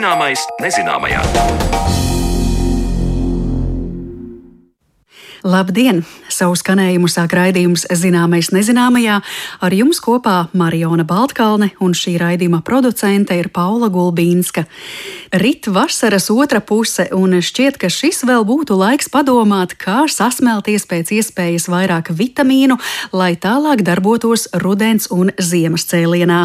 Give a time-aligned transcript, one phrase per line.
[0.00, 1.18] Zināmais nezināmajā.
[5.44, 6.06] Labdien!
[6.32, 9.18] Savu skanējumu sāk raidījums Zināmais nezināmajā.
[9.60, 14.64] Ar jums kopā Mariona Baltkalne un šī raidījuma producente ir Paula Gulbīnska.
[15.32, 21.12] Rit vasaras otra puse, un šķiet, ka šis vēl būtu laiks padomāt, kā sasmelties pēc
[21.14, 22.74] iespējas vairāk vitamīnu,
[23.14, 26.40] lai tālāk darbotos rudens un ziemas cēlienā.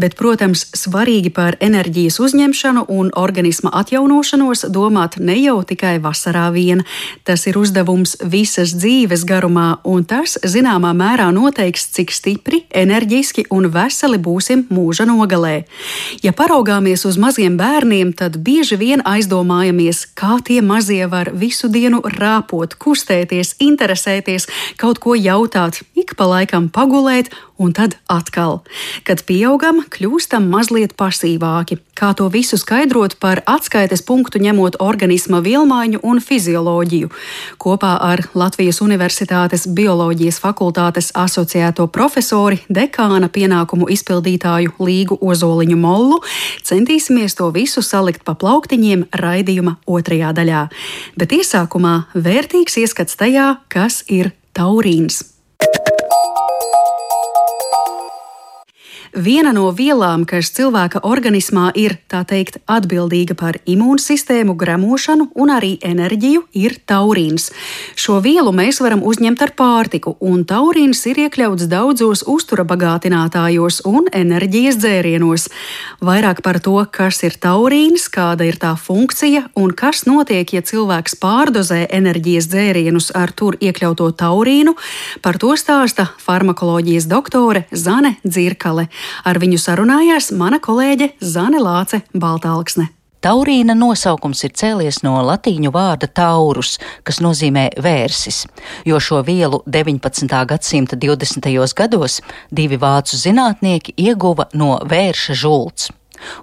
[0.00, 6.86] Bet, protams, svarīgi par enerģijas uzņemšanu un organisma atjaunošanos domāt ne jau tikai vasarā vien.
[7.28, 13.68] Tas ir uzdevums visas dzīves garumā, un tas zināmā mērā noteiks, cik stipri, enerģiski un
[13.76, 15.66] veseli būsim mūža nogalē.
[16.24, 21.98] Ja paraugāmies uz maziem bērniem, tad bieži vien aizdomājamies, kā tie mazie var visu dienu
[22.06, 24.46] rāpot, kustēties, interesēties,
[24.78, 28.60] kaut ko jautāt, ik pa laikam pagulēt un tad atkal.
[29.02, 31.80] Kad pieaugam, kļūstam mazliet pasīvāki.
[32.02, 37.12] Kā to visu skaidrot par atskaites punktu ņemot organisma vielmaiņu un fizioloģiju?
[37.62, 46.18] Kopā ar Latvijas Universitātes bioloģijas fakultātes asociēto profesori, dekāna pienākumu izpildītāju Līgu Ozoliņu Mollu
[46.66, 50.66] centīsimies to visu salikt pa plauktiņiem raidījuma otrajā daļā.
[51.14, 55.22] Bet iesākumā vērtīgs ieskats tajā, kas ir taurīns.
[59.12, 66.46] Viena no vielām, kas cilvēka organismā ir teikt atbildīga par imūnsistēmu, gremošanu un arī enerģiju,
[66.56, 67.50] ir taurīns.
[67.92, 74.08] Šo vielu mēs varam uzņemt ar pārtiku, un taurīns ir iekļauts daudzos uztura bagātinātājos un
[74.16, 75.44] enerģijas dzērienos.
[76.00, 81.18] Vairāk par to, kas ir taurīns, kāda ir tā funkcija un kas notiek, ja cilvēks
[81.20, 84.72] pārdozē enerģijas dzērienus ar tur iekļauto taurīnu,
[85.20, 88.88] par to stāsta farmakoloģijas doktore Zane Dzirkale.
[89.24, 92.88] Ar viņu sarunājās mana kolēģe Zane Lāce Baltāksne.
[93.22, 96.72] Taurīna nosaukums ir cēlies no latīņu vārda taurus,
[97.06, 98.40] kas nozīmē vērsis,
[98.82, 100.26] jo šo vielu 19.
[100.50, 101.46] gadsimta 20.
[101.78, 102.18] gados
[102.50, 105.92] divi vācu zinātnieki ieguva no vērša žults.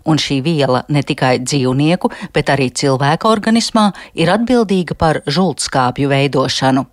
[0.07, 6.85] Un šī viela ne tikai dzīvnieku, bet arī cilvēka organismā ir atbildīga par žultskāpju veidošanu.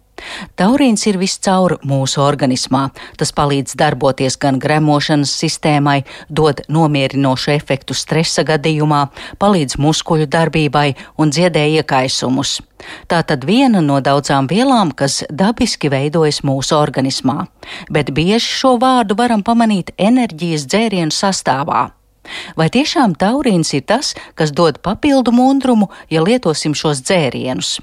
[0.56, 2.88] Taurīns ir viscaur mūsu organismā.
[3.20, 9.02] Tas palīdz darboties gan gremošanas sistēmai, dod nomierinošu efektu stresa gadījumā,
[9.42, 10.88] palīdz muskuļu darbībai
[11.20, 12.60] un dziedē iekaisumus.
[13.10, 17.46] Tā tad viena no daudzām vielām, kas dabiski veidojas mūsu organismā,
[17.90, 21.90] bet bieži šo vārdu varam pamanīt enerģijas dzērienu sastāvā.
[22.58, 27.78] Vai tiešām taurīns ir tas, kas dod papildu mundrumu, ja lietosim šos dzērienus?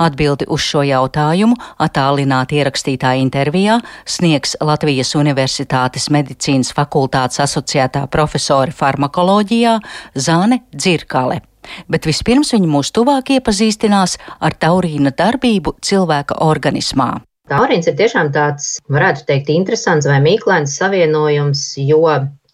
[0.00, 9.78] Atbildi uz šo jautājumu attālināti ierakstītā intervijā sniegs Latvijas Universitātes medicīnas fakultātes asociētā profesore farmakoloģijā
[10.16, 11.42] Zāne Dzirkale.
[11.88, 17.18] Bet vispirms viņa mūs tuvāk iepazīstinās ar taurīna darbību cilvēka organismā.
[17.48, 22.02] Taurīns ir tiešām tāds, varētu teikt, interesants vai mīklains savienojums, jo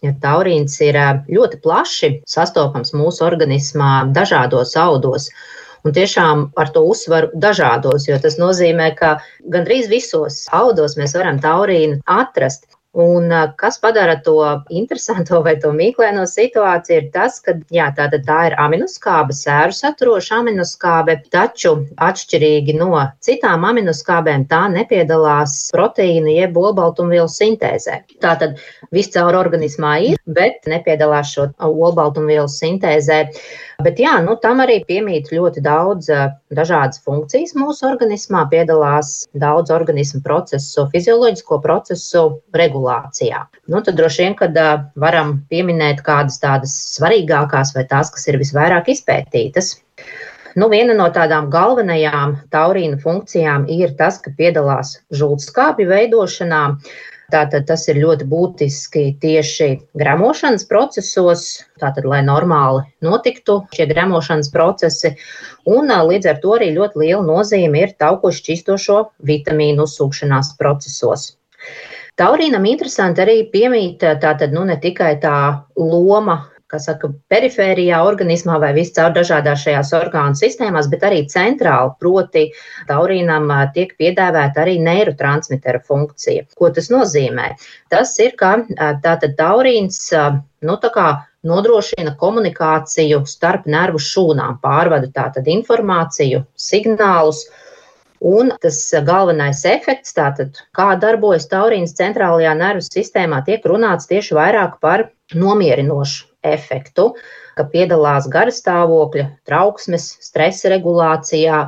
[0.05, 0.97] ja taurīns ir
[1.27, 5.29] ļoti plaši sastopams mūsu organismā dažādos audos.
[5.85, 9.17] Un tiešām ar to uzsvaru dažādos, jo tas nozīmē, ka
[9.53, 12.65] gandrīz visos audos mēs varam taurīnu atrast.
[12.95, 13.27] Un
[13.59, 14.37] kas padara to
[14.71, 20.37] interesanto vai to mīklaino situāciju, ir tas, ka jā, tā, tā ir aminoskābe, sēru saturoša
[20.39, 21.73] aminoskābe, taču
[22.07, 27.99] atšķirīgi no citām aminoskābēm tā nepiedalās proteīnu jeb olbaltumvielu sintēzē.
[28.23, 28.63] Tātad
[28.95, 33.25] viss caur organismā ir, bet nepiedalās šo olbaltumvielu sintēzē.
[33.83, 36.07] Bet jā, nu, tam arī piemīt ļoti daudz
[36.55, 42.23] dažādas funkcijas mūsu organismā, piedalās daudz organismu procesu, fizioloģisko procesu
[42.55, 43.43] regulācijā.
[43.67, 44.61] Nu, tad droši vien, kad
[44.95, 49.75] varam pieminēt kādas tādas svarīgākās vai tās, kas ir visvairāk izpētītas.
[50.55, 56.61] Nu, viena no tādām galvenajām taurīna funkcijām ir tas, ka piedalās žultskāpju veidošanā.
[57.33, 61.45] Tātad tas ir ļoti būtiski tieši gremošanas procesos,
[61.81, 65.15] tātad, lai normāli notiktu šie gremošanas procesi.
[65.65, 71.31] Un līdz ar to arī ļoti liela nozīme ir tauku šķistošo vitamīnu uzsūkšanās procesos.
[72.15, 75.37] Taurīnam interesanti arī piemīt tātad nu ne tikai tā
[75.75, 76.37] loma
[76.71, 82.47] kā saka, perifērijā organismā vai viscaur dažādās šajās orgānu sistēmās, bet arī centrāli, proti
[82.89, 86.47] taurīnam tiek piedāvāta arī neirotransmitera funkcija.
[86.57, 87.51] Ko tas nozīmē?
[87.93, 88.57] Tas ir, ka
[89.05, 90.01] tātad taurīns,
[90.65, 91.09] nu tā kā
[91.45, 97.45] nodrošina komunikāciju starp nervu šūnām, pārvada tātad informāciju, signālus,
[98.25, 104.79] Un tas galvenais efekts, tātad, kā darbojas taurīns centrālajā nervu sistēmā, tiek runāts tieši vairāk
[104.81, 107.13] par nomierinošu efektu.
[107.55, 111.59] ka piedalās garastāvokļa, trauksmes, stresa regulācijā,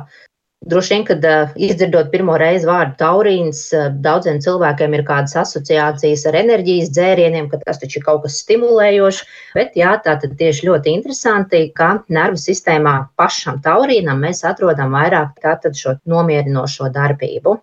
[0.66, 6.24] Droši vien, kad uh, izdzirdot pirmo reizi vārdu taurīns, uh, daudziem cilvēkiem ir kādas asociācijas
[6.26, 9.20] ar enerģijas dzērieniem, ka tas taču ir kaut kas stimulējošs.
[9.54, 15.38] Bet jā, tā tad tieši ļoti interesanti, ka nervu sistēmā pašam taurīnam mēs atrodam vairāk
[15.46, 17.54] tātad šo nomierinošo darbību.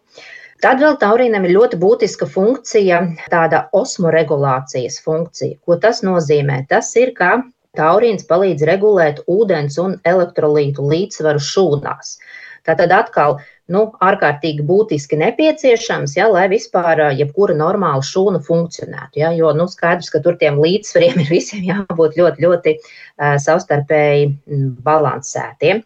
[0.63, 5.59] Tad vēl taurīnam ir ļoti būtiska funkcija, tāda osmoregulācijas funkcija.
[5.67, 6.61] Ko tas nozīmē?
[6.69, 7.41] Tas ir, ka
[7.75, 12.15] taurīns palīdz regulēt ūdens un elektrolītu līdzsvaru šūnās.
[12.65, 13.37] Tātad atkal
[13.69, 19.19] nu, ārkārtīgi būtiski nepieciešams, ja, lai vispār jebkura normāla šūna funkcionētu.
[19.21, 24.31] Ja, jo nu, skaidrs, ka tur tiem līdzsvariem ir visiem jābūt ļoti, ļoti uh, savstarpēji
[24.85, 25.83] balansētiem.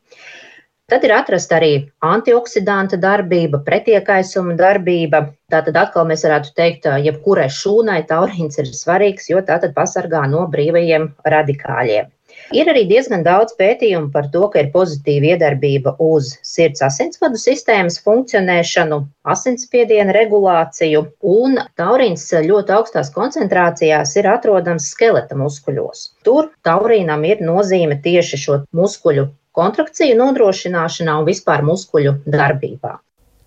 [0.89, 5.19] Tad ir atrasta arī antioksidanta darbība, pretiekaisuma darbība.
[5.53, 10.47] Tātad atkal mēs varētu teikt, jebkurai šūnai taurīns ir svarīgs, jo tā tad pasargā no
[10.49, 12.09] brīvajiem radikāļiem.
[12.57, 17.99] Ir arī diezgan daudz pētījumu par to, ka ir pozitīva iedarbība uz sirds asinsvadu sistēmas
[18.05, 18.99] funkcionēšanu,
[19.33, 21.03] asinsspiediena regulāciju,
[21.35, 26.07] un taurīns ļoti augstās koncentrācijās ir atrodams skeleta muskuļos.
[26.25, 32.97] Tur taurīnam ir nozīme tieši šo muskuļu kontrakciju nodrošināšanā un vispār muskuļu darbībā.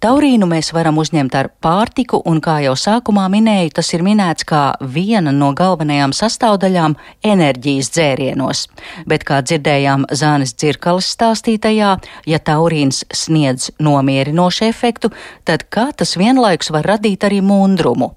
[0.03, 4.63] Taurīnu mēs varam uzņemt ar pārtiku, un, kā jau sākumā minēju, tas ir minēts kā
[4.83, 8.65] viena no galvenajām sastāvdaļām enerģijas dzērienos.
[9.07, 11.93] Bet, kā dzirdējām Zānes Dzirkalas stāstītajā,
[12.27, 15.15] ja taurīns sniedz nomierinošu efektu,
[15.47, 18.17] tad kā tas vienlaikus var radīt arī mundrumu?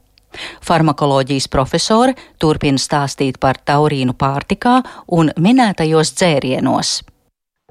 [0.65, 4.79] Farmakoloģijas profesore turpina stāstīt par taurīnu pārtikā
[5.13, 7.01] un minētajos dzērienos.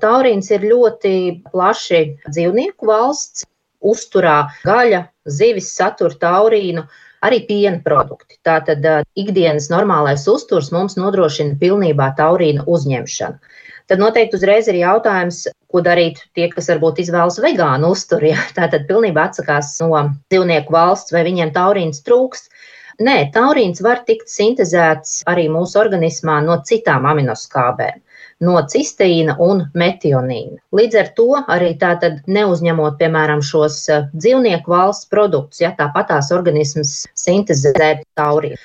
[0.03, 1.11] Taurīns ir ļoti
[1.53, 3.45] plaši dzīvnieku valsts
[3.85, 6.83] uzturā gaļa, zivis satur taurīnu,
[7.25, 8.41] arī piena produkti.
[8.45, 8.83] Tātad
[9.15, 13.39] ikdienas normālais uzturs mums nodrošina pilnībā taurīnu uzņemšanu.
[13.87, 18.33] Tad noteikti uzreiz ir jautājums, ko darīt tie, kas varbūt izvēlas vegānu uzturu.
[18.33, 18.43] Ja?
[18.59, 19.93] Tātad pilnībā atsakās no
[20.33, 22.51] dzīvnieku valsts, vai viņiem taurīns trūkst.
[23.05, 28.04] Nē, taurīns var tikt sintēzēts arī mūsu organismā no citām aminoskābēm
[28.45, 30.61] no cisteīna un metionīna.
[30.77, 37.05] Līdz ar to arī tātad neuzņemot, piemēram, šos eh, dzīvnieku valsts produktus, ja tāpatās organisms
[37.19, 38.61] sintezē taurīnu.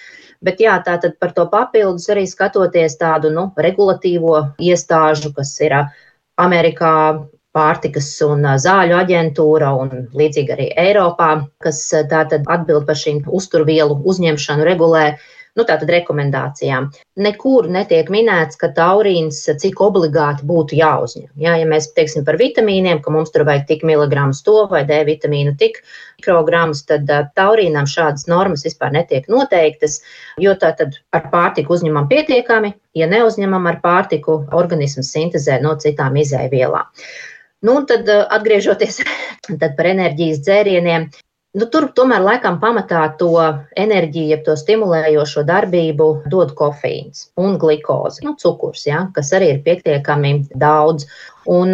[0.45, 5.91] Bet jā, tātad par to papildus arī skatoties tādu nu, regulatīvo iestāžu, kas ir eh,
[6.39, 6.93] Amerikā
[7.55, 11.31] pārtikas un eh, zāļu aģentūra un līdzīgi arī Eiropā,
[11.63, 11.81] kas
[12.11, 15.05] tātad atbild par šīm uzturvielu uzņemšanu, regulē
[15.57, 16.89] nu, tātad rekomendācijām.
[17.19, 21.29] Nekur netiek minēts, ka taurīns cik obligāti būtu jāuzņem.
[21.41, 25.01] Jā, ja mēs teiksim par vitamīniem, ka mums tur vajag tik miligramus to vai D
[25.07, 25.81] vitamīnu tik
[26.19, 30.01] mikrogramus, tad taurīnam šādas normas vispār netiek noteiktas,
[30.37, 36.89] jo tātad ar pārtiku uzņemam pietiekami, ja neuzņemam ar pārtiku, organisms sintezē no citām izēvielām.
[37.65, 39.01] Nu, tad, atgriežoties
[39.61, 41.09] tad par enerģijas dzērieniem,
[41.57, 43.31] Nu, tur tomēr laikam pamatā to
[43.83, 49.63] enerģiju, jeb to stimulējošo darbību dod kofeīns un glikoze, nu, cukurs, ja, kas arī ir
[49.65, 51.07] pietiekami daudz.
[51.49, 51.73] Un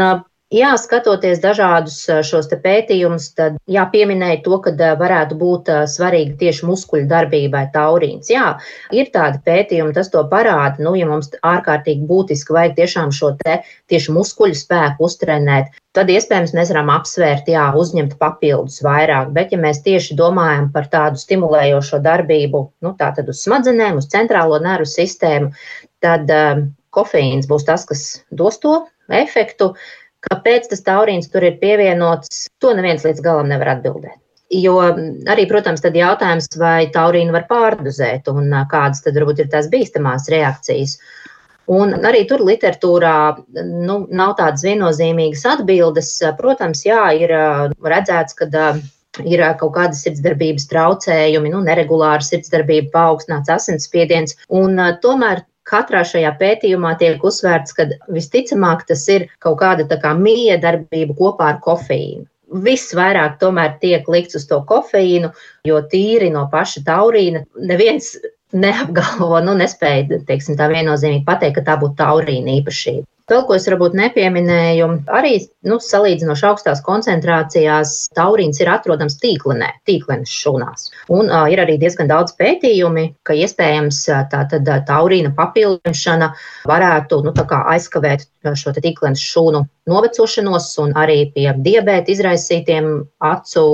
[0.56, 4.72] Jā, skatoties dažādus šos pētījumus, tad jāpieminēja to, ka
[5.02, 8.30] varētu būt svarīga tieši muskuļu darbībai taurīns.
[8.32, 8.54] Jā,
[8.96, 10.80] ir tādi pētījumi, tas to parāda.
[10.86, 13.58] Nu, ja mums ārkārtīgi būtiski vajag tiešām šo te
[13.92, 19.36] tieši muskuļu spēku uztrenēt, tad iespējams mēs varam apsvērt, jā, uzņemt papildus vairāk.
[19.36, 24.08] Bet, ja mēs tieši domājam par tādu stimulējošo darbību, nu, tā tad uz smadzenēm, uz
[24.14, 25.52] centrālo nervu sistēmu,
[26.06, 29.74] tad um, kofeīns būs tas, kas dos to efektu.
[30.26, 34.18] Kāpēc tas taurīns tur ir pievienots, to neviens līdz galam nevar atbildēt.
[34.54, 34.78] Jo
[35.32, 40.30] arī, protams, tad jautājums, vai taurīnu var pārdozēt un kādas tad varbūt ir tās bīstamās
[40.32, 41.00] reakcijas.
[41.66, 43.16] Un arī tur literatūrā
[43.88, 46.12] nu, nav tādas viennozīmīgas atbildes.
[46.38, 47.34] Protams, jā, ir
[47.82, 48.46] redzēts, ka
[49.24, 54.38] ir kaut kādas sirdsdarbības traucējumi, nu, neregulāra sirdsdarbība, paaugstināts asinsspiediens.
[54.54, 60.14] Un tomēr Katrā šajā pētījumā tiek uzsvērts, ka visticamāk tas ir kaut kāda tā kā
[60.18, 62.26] miedarbība kopā ar kofeīnu.
[62.66, 65.32] Viss vairāk tomēr tiek likts uz to kofeīnu,
[65.66, 67.42] jo tīri no paša taurīna
[67.72, 68.14] neviens
[68.66, 73.08] neapgalvo, nu, nespēja, teiksim, tā viennozīmīgi pateikt, ka tā būtu taurīna īpašība.
[73.32, 74.88] Vēl ko es varbūt nepieminēju,
[75.20, 75.32] arī
[75.66, 80.92] nu, salīdzinoši augstās koncentrācijās taurīns ir atrodams tīklenē, tīklenes šūnās.
[81.10, 86.30] Un uh, ir arī diezgan daudz pētījumi, ka iespējams tā tad taurīna papildināšana
[86.70, 88.28] varētu nu, aizkavēt
[88.62, 92.90] šo tīklenes šūnu novecošanos un arī pie diabēta izraisītiem
[93.24, 93.66] acu,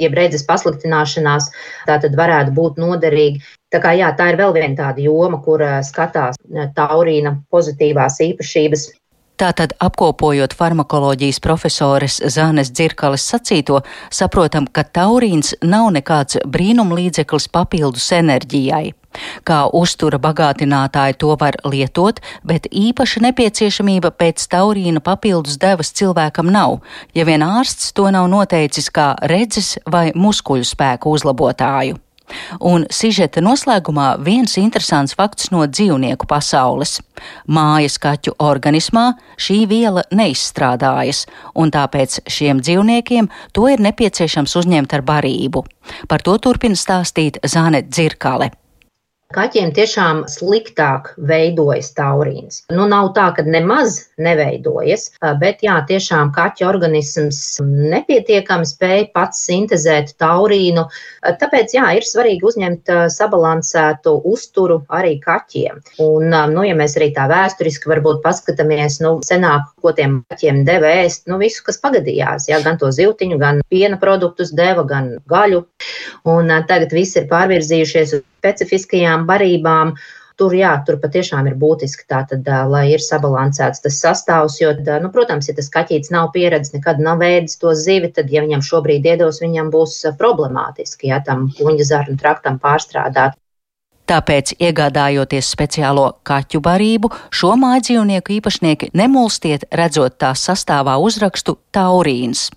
[0.00, 1.50] jeb redzes pasliktināšanās.
[1.88, 3.44] Tā tad varētu būt noderīgi.
[3.74, 6.38] Tā, kā, jā, tā ir vēl viena tāda joma, kur skatās
[6.76, 8.90] taurīna pozitīvās īpašības.
[9.34, 13.80] Tātad, apkopojot farmakoloģijas profesores Zānes Dzirkales sacīto,
[14.14, 18.92] saprotam, ka taurīns nav nekāds brīnumlīdzeklis papildus enerģijai.
[19.46, 26.80] Kā uztura bagātinātāji to var lietot, bet īpaša nepieciešamība pēc taurīna papildus devas cilvēkam nav,
[27.14, 32.00] ja vien ārsts to nav noteicis kā redzes vai muskuļu spēku uzlabotāju.
[32.64, 36.96] Un sižeta noslēgumā viens interesants fakts no dzīvnieku pasaules.
[37.46, 45.04] Mājas kaķu organismā šī viela neizstrādājas, un tāpēc šiem dzīvniekiem to ir nepieciešams uzņemt ar
[45.04, 45.66] barību.
[46.08, 48.54] Par to turpina stāstīt Zāne Dzirkale.
[49.34, 52.60] Kaķiem tiešām sliktāk veidojas taurīns.
[52.70, 55.08] Nu, nav tā, ka nemaz neveidojas,
[55.40, 60.84] bet jā, tiešām kaķa organisms nepietiekami spēj pats sintēzēt taurīnu.
[61.40, 65.82] Tāpēc jā, ir svarīgi uzņemt sabalansētu uzturu arī kaķiem.
[66.04, 70.92] Un, nu, ja mēs arī tā vēsturiski varbūt paskatāmies, nu, senāk, ko tiem kaķiem deva
[71.00, 75.64] ēst, nu, visu, kas pagadījās, jā, gan to zivtiņu, gan piena produktus deva, gan gaļu.
[76.30, 79.94] Un tagad viss ir pārvirzījušies uz specifiskajām barībām.
[80.34, 84.56] Tur, jā, tur patiešām ir būtiski, tātad, lai ir sabalansēts tas sastāvs.
[84.58, 88.42] Jo, nu, protams, ja tas kaķis nav pieredzējis, nekad nav ēdis to zivi, tad, ja
[88.42, 93.38] viņam šobrīd iedos, viņam būs problemātiski, ja tam kuņģa zarnu traktam pārstrādāt.
[94.10, 102.50] Tāpēc, iegādājoties speciālo kaķu barību, šo mājdzīvnieku īpašnieki nemulstiet, redzot tās sastāvā uzrakstu taurīns.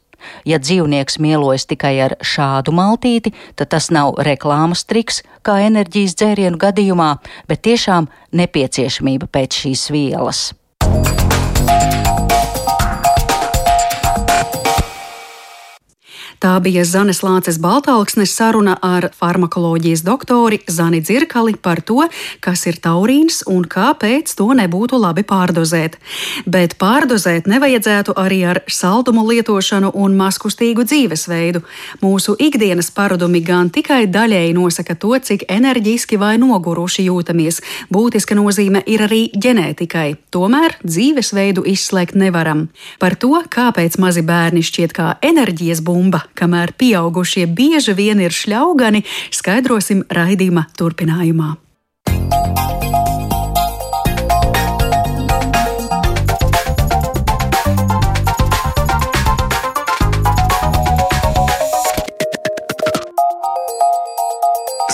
[0.45, 6.61] Ja dzīvnieks mielojas tikai ar šādu maltīti, tad tas nav reklāmas triks, kā enerģijas dzērienu
[6.61, 7.11] gadījumā,
[7.47, 10.47] bet tiešām nepieciešamība pēc šīs vielas.
[16.37, 22.03] Tā bija Zanes Lāces Baltāksnes saruna ar farmakoloģijas doktori Zani Dzirkali par to,
[22.45, 25.97] kas ir taurīns un kāpēc to nebūtu labi pārdozēt.
[26.45, 31.63] Bet pārdozēt nevajadzētu arī ar saldumu lietošanu un maskustīgu dzīvesveidu.
[32.05, 37.63] Mūsu ikdienas paradumi gan tikai daļēji nosaka to, cik enerģiski vai noguruši jūtamies.
[37.89, 40.07] Būtiska nozīme ir arī ģenētikai.
[40.29, 42.67] Tomēr dzīvesveidu izslēgt nevaram.
[43.01, 49.03] Par to, kāpēc mazi bērni šķiet kā enerģijas bumba, kamēr pieaugušie bieži vien ir šļaugani,
[49.33, 51.55] skaidrosim raidījuma turpinājumā.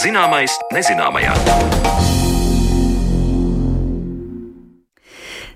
[0.03, 2.12] Zināmais nezināmajā.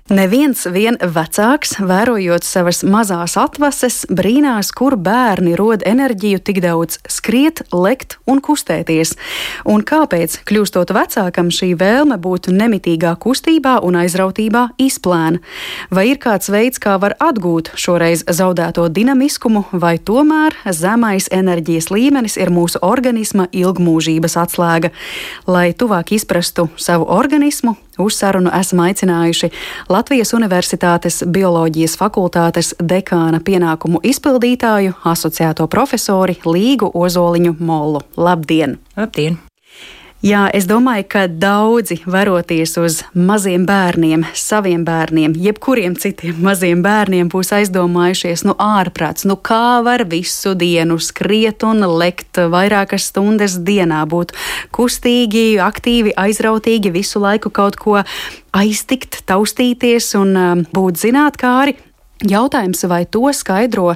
[0.08, 7.60] Neviens vien vecāks, vērojot savas mazās atvases, brīnās, kur bērni rod enerģiju tik daudz skriet,
[7.76, 9.12] lekt un kustēties.
[9.68, 15.42] Un kāpēc, kļūstot vecākam, šī vēlme būt nemitīgā kustībā un aizrautībā izplēna?
[15.92, 22.38] Vai ir kāds veids, kā var atgūt šoreiz zaudēto dinamiskumu, vai tomēr zemais enerģijas līmenis
[22.40, 24.88] ir mūsu organisma ilgmūžības atslēga?
[25.44, 29.50] Lai tuvāk izprastu savu organismu, Uz sarunu esam aicinājuši
[29.90, 38.04] Latvijas Universitātes bioloģijas fakultātes dekāna pienākumu izpildītāju, asociēto profesori Līgu Ozoliņu Mollu.
[38.16, 38.78] Labdien!
[38.96, 39.47] Labdien!
[40.18, 47.28] Jā, es domāju, ka daudzi varoties uz maziem bērniem, saviem bērniem, jebkuriem citiem maziem bērniem,
[47.30, 54.00] būs aizdomājušies, nu, ārprāts, nu, kā var visu dienu skriet un lekt vairākas stundas dienā,
[54.10, 54.34] būt
[54.74, 58.00] kustīgi, aktīvi, aizrautīgi, visu laiku kaut ko
[58.58, 61.76] aiztikt, taustīties un um, būt zinātkāri.
[62.26, 63.92] Jautājums, vai to skaidro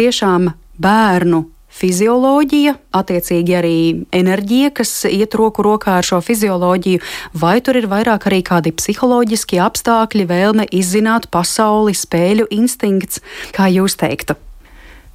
[0.00, 1.42] tiešām bērnu
[1.76, 3.76] fizioloģija, attiecīgi arī
[4.16, 7.02] enerģija, kas iet roku rokā ar šo fizioloģiju,
[7.36, 13.22] vai tur ir vairāk arī kādi psiholoģiski apstākļi, vēlme izzināt pasauli, spēļu instinkts,
[13.56, 14.38] kā jūs teiktu?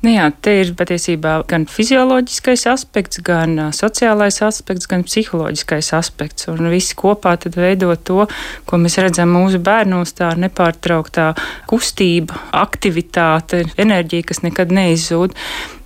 [0.02, 6.48] Nu jā, te ir patiesībā gan fizioloģiskais aspekts, gan sociālais aspekts, gan psiholoģiskais aspekts.
[6.50, 8.26] Un visi kopā veido to,
[8.66, 11.28] ko mēs redzam mūsu bērnos, tā nepārtrauktā
[11.70, 15.38] kustība, aktivitāte, enerģija, kas nekad neizzūd.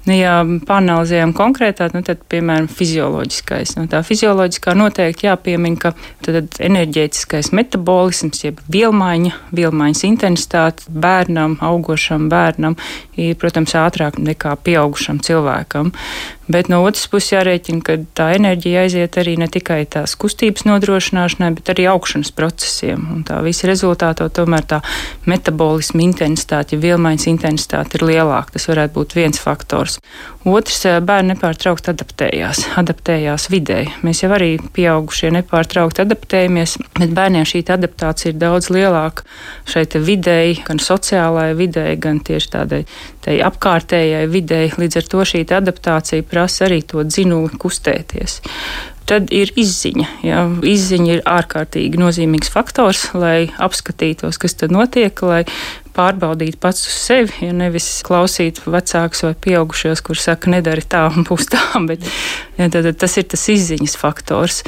[0.05, 0.35] Nu, ja
[0.67, 3.74] panalizējam konkrētāk, nu, tad, piemēram, fizioloģiskais.
[3.79, 5.93] Nu, tā fizioloģiskā noteikti jāpiemina, ka
[6.25, 12.77] tad enerģētiskais metabolisms, jeb vielmaiņa, vielmaiņas intensitāte bērnam, augošam bērnam
[13.17, 15.93] ir, protams, ātrāk nekā pieaugušam cilvēkam.
[16.47, 21.50] Bet no otras puses jārēķina, ka tā enerģija aiziet arī ne tikai tās kustības nodrošināšanai,
[21.57, 23.07] bet arī augšanas procesiem.
[23.15, 24.83] Un tā visa rezultātā tomēr tā
[25.25, 28.53] metabolisma intensitāte, ja vielmaiņas intensitāte ir lielāka.
[28.53, 29.95] Tas varētu būt viens faktors.
[30.46, 33.80] Otrs- bērni nepārtraukti adaptējās, adaptējās vidē.
[34.06, 39.25] Mēs jau arī pieaugušie nepārtraukti adaptējamies, bet bērniem šī adaptācija ir daudz lielāka
[39.66, 42.84] šeit vidēji, gan sociālajai videi, gan tieši tādai
[43.25, 44.70] apkārtējai videi.
[44.70, 48.42] Līdz ar to šī adaptācija prasa arī to dzinuli kustēties.
[49.06, 50.08] Tad ir izziņa.
[50.25, 50.46] Ja.
[50.66, 55.44] Izziņa ir ārkārtīgi nozīmīgs faktors, lai apskatītos, kas tur notiek, lai
[55.96, 61.28] pārbaudīt pats uz sevi, ja nevis klausīt vecākus vai pieaugušos, kuriem saka, nedari tā un
[61.28, 61.62] būs tā.
[61.90, 62.06] Bet,
[62.60, 64.64] ja, tad, tas ir tas izziņas faktors.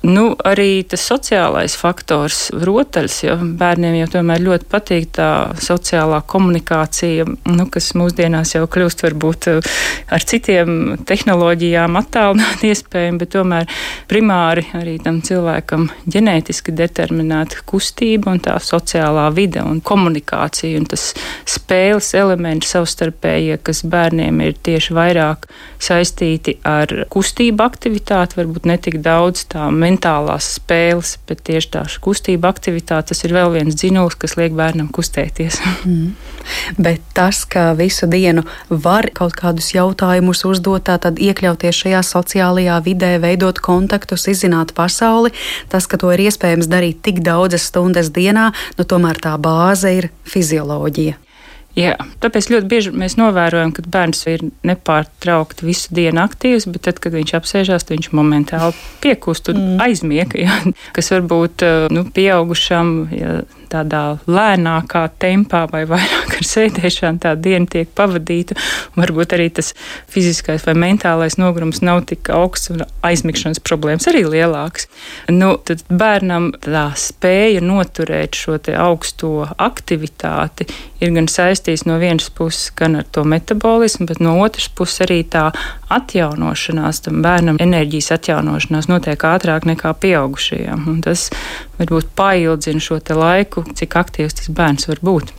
[0.00, 5.26] Nu, arī tas sociālais faktors, rotaļs, jo bērniem jau tomēr ļoti patīk tā
[5.60, 9.68] sociālā komunikācija, nu, kas mūsdienās jau kļūst varbūt eh,
[10.08, 13.68] ar citiem tehnoloģijām attālināt iespējami, bet tomēr
[14.08, 21.10] primāri arī tam cilvēkam ģenētiski determinēta kustība un tā sociālā vide un komunikācija un tas
[21.44, 25.44] spēles elementi savstarpējie, kas bērniem ir tieši vairāk
[25.76, 32.50] saistīti ar kustību aktivitāti, varbūt ne tik daudz tā mentālās spēles, bet tieši tā kustība
[32.52, 35.60] aktivitāte, tas ir vēl viens dzinulis, kas liek bērnam kustēties.
[35.80, 36.12] Mm.
[36.82, 43.14] Bet tas, ka visu dienu var kaut kādus jautājumus uzdot, tad iekļauties šajā sociālajā vidē,
[43.22, 45.32] veidot kontaktus, izzināt pasauli,
[45.72, 50.10] tas, ka to ir iespējams darīt tik daudzas stundas dienā, nu tomēr tā bāze ir
[50.28, 51.16] fizioloģija.
[51.80, 57.00] Jā, tāpēc ļoti bieži mēs novērojam, ka bērns ir nepārtraukti visu dienu aktīvs, bet tad,
[57.02, 59.80] kad viņš apsēžās, viņš momentāli piekūst un mm.
[59.86, 60.40] aizmiega.
[60.40, 60.56] Ja,
[60.96, 67.90] kas varbūt nu, pieaugušam, ja tādā lēnākā tempā vai vairāk ar sēdēšanu tā diena tiek
[67.96, 68.56] pavadīta.
[68.98, 69.72] Varbūt arī tas
[70.10, 74.88] fiziskais vai mentālais nogurums nav tik augsts un aizmigšanas problēmas arī lielāks.
[75.32, 80.66] Nu, tad bērnam tā spēja noturēt šo augsto aktivitāti
[81.00, 85.22] ir gan saistīts no vienas puses gan ar to metabolismu, bet no otras puses arī
[85.24, 85.50] tā
[85.90, 90.86] atjaunošanās, tam bērnam enerģijas atjaunošanās notiek ātrāk nekā pieaugušajiem.
[90.90, 91.28] Un tas
[91.80, 95.34] varbūt paildzina šo laiku, cik aktīvs tas bērns var būt.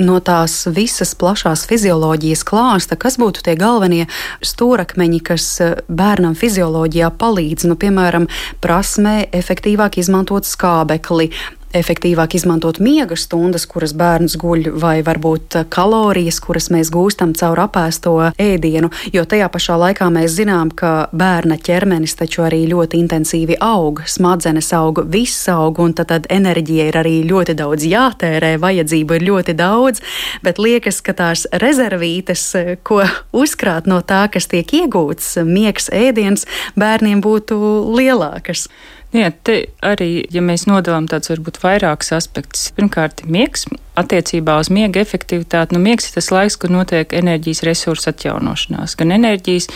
[0.00, 4.06] No tās visas plašās fizioloģijas klāsta, kas būtu tie galvenie
[4.40, 8.28] stūrakmeņi, kas eh, bērnam fizioloģijā palīdz, nu, piemēram,
[8.64, 11.28] prasmē efektīvāk izmantot skābekli,
[11.76, 18.14] efektīvāk izmantot miega stundas, kuras bērns guļ, vai varbūt kalorijas, kuras mēs gūstam caur apēsto
[18.40, 18.90] ēdienu.
[19.14, 24.72] Jo tajā pašā laikā mēs zinām, ka bērna ķermenis taču arī ļoti intensīvi aug, smadzenes
[24.76, 29.56] aug, viss aug, un tad, tad enerģija ir arī ļoti daudz jātērē, vajadzību ir ļoti
[29.58, 30.02] daudz,
[30.44, 32.46] bet liekas, ka tās rezervītes,
[32.86, 36.46] ko uzkrāt no tā, kas tiek iegūts, miegs, ēdiens,
[36.78, 37.58] bērniem būtu
[37.96, 38.68] lielākas.
[39.12, 43.66] Jā, te arī, ja mēs nodalām tādus varbūt vairākus aspektus, pirmkārt, miegs.
[43.92, 48.94] Attiecībā uz miega efektivitāti, nu, miegs ir tas laiks, kur notiek enerģijas resursu atjaunošanās.
[48.96, 49.66] Gan enerģijas,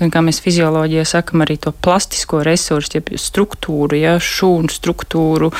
[0.00, 5.50] gan, kā mēs fizioloģijā sakam, arī to plastisko resursu, ja struktūru, ja šūnu struktūru,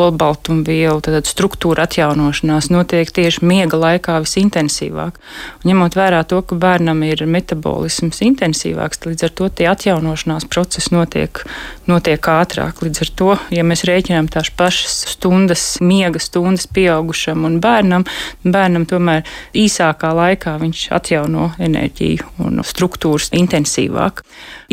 [0.00, 5.20] olbaltumvielu, tad struktūra atjaunošanās notiek tieši miega laikā visintensīvāk.
[5.60, 10.96] Un, ņemot vērā to, ka bērnam ir metabolisms intensīvāks, līdz ar to tie atjaunošanās procesi
[10.96, 11.44] notiek,
[11.84, 12.80] notiek ātrāk.
[12.88, 18.86] Līdz ar to, ja mēs rēķinām tās pašas stundas, miega stundas pieaugušam un bērnam, bērnam
[18.88, 19.26] tomēr
[19.56, 24.22] īsākā laikā viņš atjauno enerģiju un struktūras intensīvāk.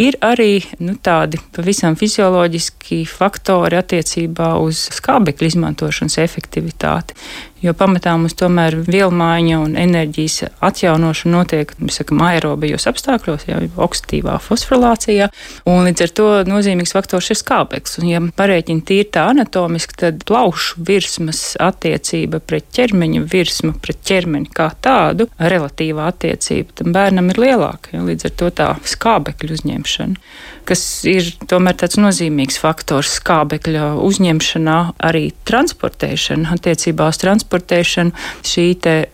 [0.01, 7.17] Ir arī nu, tādi pavisam fizioloģiski faktori attiecībā uz skābekļa izmantošanas efektivitāti
[7.63, 15.30] jo pamatā mums tomēr vielmaiņa un enerģijas atjaunošana notiek sakam, aerobijos apstākļos, jau oksidatīvā fosforilācijā.
[15.67, 17.99] Līdz ar to nozīmīgs faktors ir skābeklis.
[18.02, 24.52] Un, ja parēķina tīri tā anatomiski, tad plaušu virsmas attiecība pret ķermeņa virsmu, pret ķermeni
[24.54, 27.95] kā tādu, relatīvā attiecība tam bērnam ir lielāka.
[27.95, 34.78] Ja, līdz ar to tā skābekļa uzņemšana kas ir tomēr tāds nozīmīgs faktors skābekļa uzņemšanā,
[35.04, 38.13] arī transportēšana attiecībā uz transportēšanu,
[38.47, 38.67] šī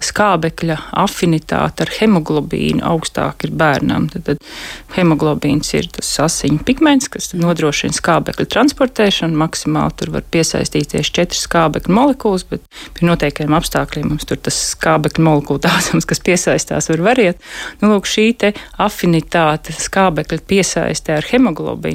[0.09, 4.07] skābekļa afinitāte ar hemoglobīnu augstāk ir bērnam.
[4.13, 4.43] Tad, tad
[4.95, 9.39] hemoglobīns ir tas asiņu pigments, kas nodrošina skābekļa transportēšanu.
[9.39, 12.63] Maksimāli tur var piesaistīties četras skābekļa molekulas, bet
[12.97, 17.43] pie noteiktiem apstākļiem mums tur tas skābekļa molekulu daudzums, kas piesaistās, var variet.
[17.81, 18.29] Nu, lūk, šī
[18.79, 21.38] afinitāte skābekļa piesaistē ar hemoglobīnu,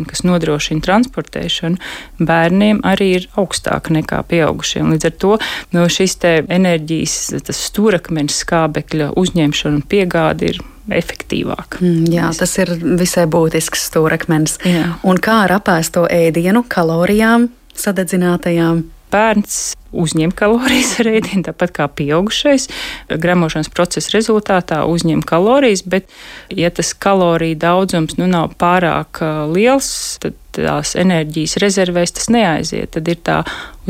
[0.08, 1.80] kas nodrošina transportēšanu,
[2.18, 4.92] bērniem arī ir augstāka nekā pieaugušiem.
[4.94, 5.32] Līdz ar to
[5.76, 11.78] no šis enerģijas stūrakmeņa skābekļa uzņemšana un piegāde ir efektīvāk.
[11.80, 14.58] Mm, jā, tas ir visai būtisks stūrakmenis.
[14.68, 14.96] Jā.
[15.06, 18.84] Un kā ar apēsto ēdienu, kalorijām, sadedzinātajām?
[19.14, 19.62] Bērns
[19.94, 22.68] uzņem kalorijas ar ēdienu, tāpat kā pieaugušais.
[23.08, 26.10] Gramošanas procesa rezultātā uzņem kalorijas, bet,
[26.50, 29.22] ja tas kaloriju daudzums nu, nav pārāk
[29.54, 29.90] liels,
[30.22, 32.92] tad tās enerģijas rezervēs tas neaiziet.
[32.94, 33.40] Tad ir tā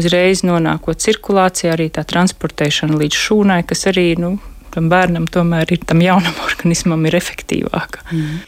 [0.01, 4.37] uzreiz nonākot cirkulācijā, arī tā transportēšana līdz šūnai, kas arī nu,
[4.75, 8.03] tam bērnam tomēr ir tam jaunam organismam ir efektīvāka.
[8.11, 8.39] Mm.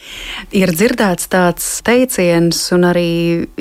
[0.59, 3.09] Ir dzirdēts tāds teiciens, un arī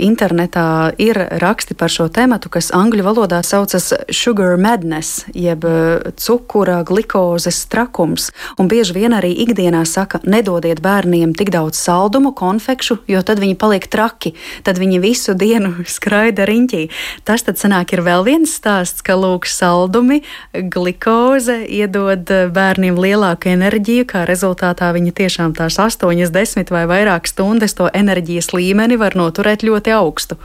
[0.02, 6.80] internetā ir raksti par šo tēmatu, kas angļu valodā saucas sugar madness, jeb eh, cukura
[6.86, 8.30] glikozes trakums.
[8.60, 13.58] Un bieži vien arī ikdienā saka, nedodiet bērniem tik daudz saldumu, konfekšu, jo tad viņi
[13.60, 14.34] paliek traki,
[14.66, 16.86] tad viņi visu dienu skraida riņķī.
[17.26, 22.26] Tas tad sanāk ir vēl viens stāsts, ka lūk saldumi, glikoze iedod
[22.56, 28.52] bērniem lielāku enerģiju, kā rezultātā viņi tiešām tās 8, 10 vai vairāk stundas to enerģijas
[28.56, 30.40] līmeni var noturēt ļoti augstu.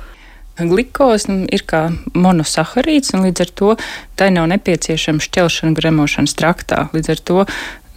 [0.59, 3.69] Glikoze nu, ir kā monosaharīds, un līdz ar to
[4.19, 6.89] tai nav nepieciešama šķelšana gremošanas traktā.
[6.93, 7.45] Līdz ar to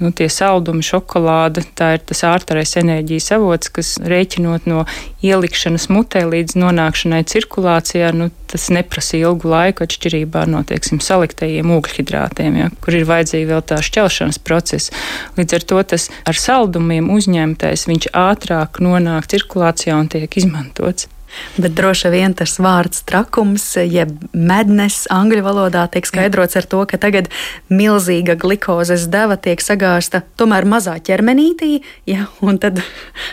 [0.02, 4.84] nu, tie saldumi, šokolāde, tā ir tas ārtarais enerģijas avots, kas rēķinot no
[5.24, 12.60] ielikšanas mutē līdz nonākšanai cirkulācijā, nu, tas neprasa ilgu laiku atšķirībā no, teiksim, saliktajiem ūgļhidrātiem,
[12.62, 14.94] ja, kur ir vajadzīgi vēl tā šķelšanas procesa.
[15.38, 21.08] Līdz ar to tas ar saldumiem uzņemtais, viņš ātrāk nonāk cirkulācijā un tiek izmantots.
[21.56, 27.00] Bet droši vien tas vārds trakums, jeb mednes angļu valodā tiek skaidrots ar to, ka
[27.00, 27.30] tagad
[27.72, 31.78] milzīga glikozes deva tiek sagāsta tomēr mazā ķermenītī,
[32.10, 32.82] ja, un, tad,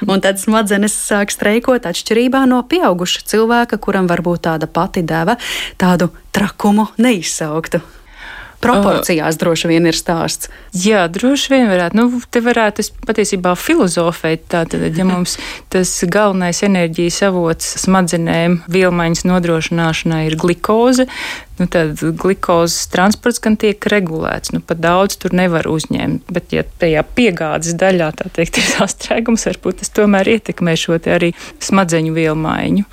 [0.07, 5.37] un tad smadzenes sāk streikot atšķirībā no pieauguša cilvēka, kuram varbūt tāda pati deva
[5.81, 7.81] tādu trakumu neizsauktu
[8.61, 10.49] proporcijās droši vien ir stāsts.
[10.77, 11.97] Jā, droši vien varētu.
[11.97, 14.45] Nu, te varētu patiesībā filozofēt.
[14.51, 15.37] Tātad, ja mums
[15.73, 21.07] tas galvenais enerģijas avots smadzenēm vielmaiņas nodrošināšanai ir glikoze,
[21.59, 24.53] nu, tad glikozes transports gan tiek regulēts.
[24.55, 26.29] Nu, pat daudz tur nevar uzņemt.
[26.33, 31.33] Bet, ja tajā piegādes daļā tā teikt, ir sastrēgums, varbūt tas tomēr ietekmē šo arī
[31.63, 32.87] smadzeņu vielmaiņu.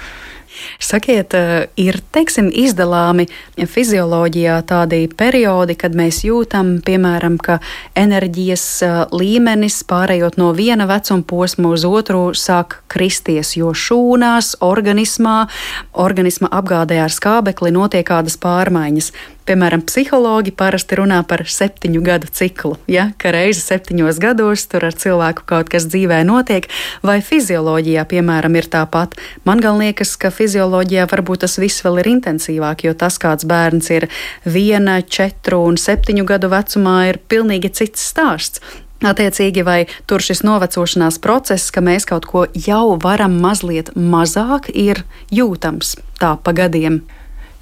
[0.80, 7.58] Sakiet, eh, ir teiksim, izdalāmi fizioloģijā tādi periodi, kad mēs jūtam, piemēram, ka
[7.96, 15.48] enerģijas eh, līmenis pārējot no viena vecuma posma uz otru sāk kristies, jo šūnās, organismā,
[15.92, 19.12] organisma apgādē ar skābekli notiek kādas pārmaiņas.
[19.48, 22.74] Piemēram, psihologi parasti runā par septiņu gadu ciklu.
[22.84, 23.06] Ja?
[23.16, 26.66] Ka reizi septiņos gados tur ar cilvēku kaut kas dzīvē notiek,
[27.00, 29.16] vai fizioloģijā, piemēram, ir tāpat.
[29.48, 34.10] Man liekas, ka fizioloģijā varbūt tas viss vēl ir intensīvāk, jo tas, kāds bērns ir
[34.44, 38.60] viena, četru un septiņu gadu vecumā, ir pilnīgi cits stāsts.
[39.00, 45.06] Attiecīgi, vai tur šis novecošanās process, ka mēs kaut ko jau varam mazliet mazāk, ir
[45.32, 47.06] jūtams tā pa gadiem.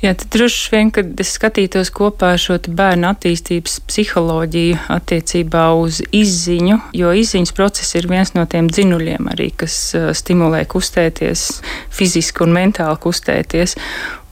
[0.05, 6.77] Jā, tad droši vien, kad es skatītos kopā šo bērnu attīstības psiholoģiju attiecībā uz izziņu,
[7.01, 9.79] jo izziņas process ir viens no tiem dzinuļiem arī, kas
[10.21, 11.49] stimulē kustēties,
[11.97, 13.79] fiziski un mentāli kustēties.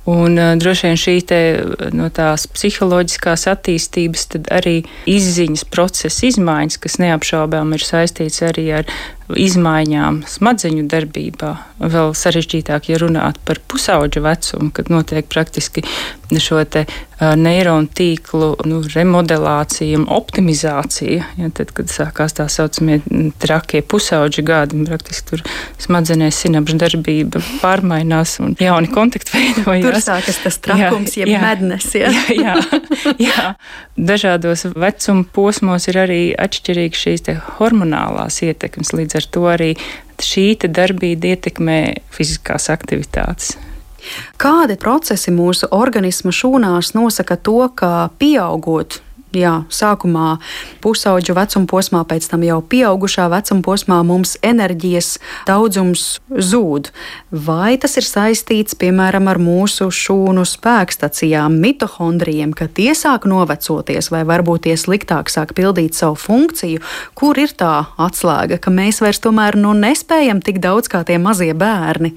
[0.05, 1.39] Un uh, droši vien šī te,
[1.97, 8.91] no tās psiholoģiskās attīstības, arī izziņas procesa izmaiņas, kas neapšaubām ir saistīts arī ar
[9.33, 11.53] izmaiņām smadzeņu darbībā.
[11.81, 15.85] Vēl sarežģītāk, ja runāt par pusauģa vecumu, kad notiek praktiski
[16.41, 16.85] šo te
[17.21, 21.29] neironu tīklu nu, remodelācija un optimizācija.
[21.39, 23.01] Ja, tad, kad sākās tā saucamie
[23.41, 25.45] trakie pusauģi gadi, praktiski tur
[25.83, 29.85] smadzenēs sinapšu darbība pārmainās un jauni kontakti veidojas.
[29.87, 31.89] Tur sākas tas trakums, jeb mednes.
[31.95, 32.11] Ja?
[32.45, 33.49] jā, jā, jā.
[33.95, 37.27] Dažādos vecuma posmos ir arī atšķirīgas šīs
[37.59, 39.71] hormonālās ietekmes līdz līdz ar to arī
[40.19, 41.79] šī darbība ietekmē
[42.11, 43.57] fiziskās aktivitātes.
[44.37, 49.01] Kādi procesi mūsu organisma šūnās nosaka to, ka pieaugot
[49.39, 50.39] jā, sākumā
[50.85, 55.19] pusauģu vecuma posmā, pēc tam jau pieaugušā vecuma posmā mums enerģijas
[55.49, 56.91] daudzums zūd.
[57.31, 64.25] Vai tas ir saistīts, piemēram, ar mūsu šūnu spēkstacijām, mitohondrijiem, ka tie sāk novecoties, vai
[64.29, 66.83] varbūt tie sliktāk sāk pildīt savu funkciju?
[67.19, 71.53] Kur ir tā atslēga, ka mēs vairs tomēr nu, nespējam tik daudz kā tie mazie
[71.55, 72.15] bērni?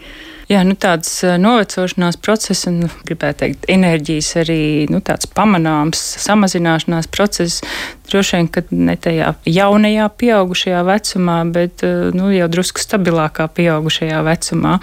[0.48, 1.10] Jā, nu, tāds
[1.44, 7.60] novecošanās process, un gribētu teikt, enerģijas arī nu, tāds pamanāms samazināšanās process.
[8.08, 11.84] Droši vien, ka ne tajā jaunajā, pieaugušajā vecumā, bet
[12.16, 14.78] nu, jau drusku stabilākā pieaugušajā vecumā.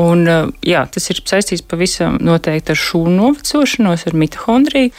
[0.00, 0.24] Un,
[0.64, 4.94] jā, tas ir saistīts pavisam noteikti ar šūnu novecošanos, ar mitohondriju.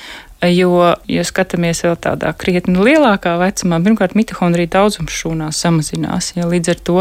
[0.52, 6.32] Jo, ja skatāmies vēl tādā krietni lielākā vecumā, pirmkārt, mitohondriju daudzums šūnās samazinās.
[6.38, 6.98] Ja, līdz ar to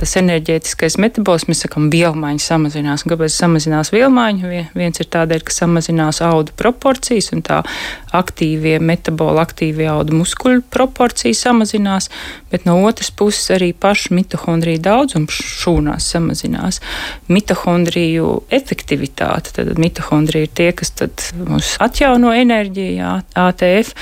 [0.00, 3.04] tas enerģētiskais metabolisms, mēs sakām, vielmaiņa samazinās.
[3.04, 4.52] Un kāpēc samazinās vielmaiņa?
[4.76, 7.62] Viens ir tādēļ, ka samazinās audu proporcijas un tā
[8.16, 12.08] aktīvie metaboli, aktīvie audu muskuļu proporcija samazinās,
[12.52, 16.80] bet no otras puses arī pašu mitohondriju daudzums šūnās samazinās.
[17.32, 20.94] Mitohondriju efektivitāte, tad mitohondriji ir tie, kas
[21.36, 23.94] mums atjauno enerģiju, ATF,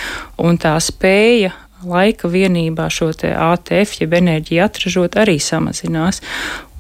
[0.43, 6.21] un tā spēja laika vienībā šo ATF, jeb enerģiju atražot, arī samazinās.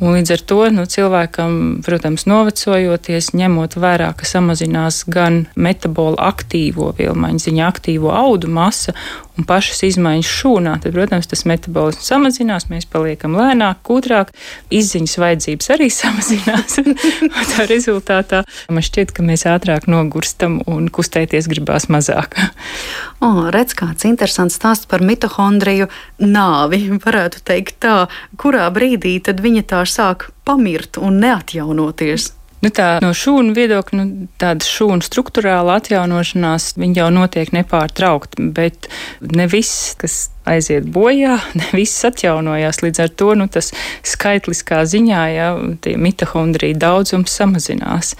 [0.03, 6.91] Un līdz ar to nu, cilvēkam, protams, novecojoties, ņemot vērā, ka samazinās gan metabola aktīvo
[6.99, 8.97] vielmaiņu ziņā, aktīvo audu masa
[9.39, 14.31] un pašas izmaiņas šūnā, tad, protams, tas metabolisms samazinās, mēs paliekam lēnāk, kūtrāk,
[14.75, 16.79] izziņas vajadzības arī samazinās.
[17.55, 22.39] tā rezultātā man šķiet, ka mēs ātrāk nogurstam un kustēties gribās mazāk.
[23.25, 25.91] o, redz, kāds interesants stāsts par mitohondriju
[26.23, 27.99] nāvi, varētu teikt tā,
[28.41, 32.33] kurā brīdī tad viņa tā sāk pamirt un neatjaunoties.
[32.65, 38.89] Nu tā, no šūnu viedokļa, nu, tāda šūnu struktūrāla atjaunošanās jau notiek nepārtraukti, bet
[39.21, 41.39] ne viss, kas aiziet bojā,
[41.79, 42.83] viss atjaunojās.
[42.85, 43.73] Līdz ar to nu, tas
[44.07, 45.51] skaitliskā ziņā ja,
[45.97, 48.15] mitohondrija daudzums samazinās.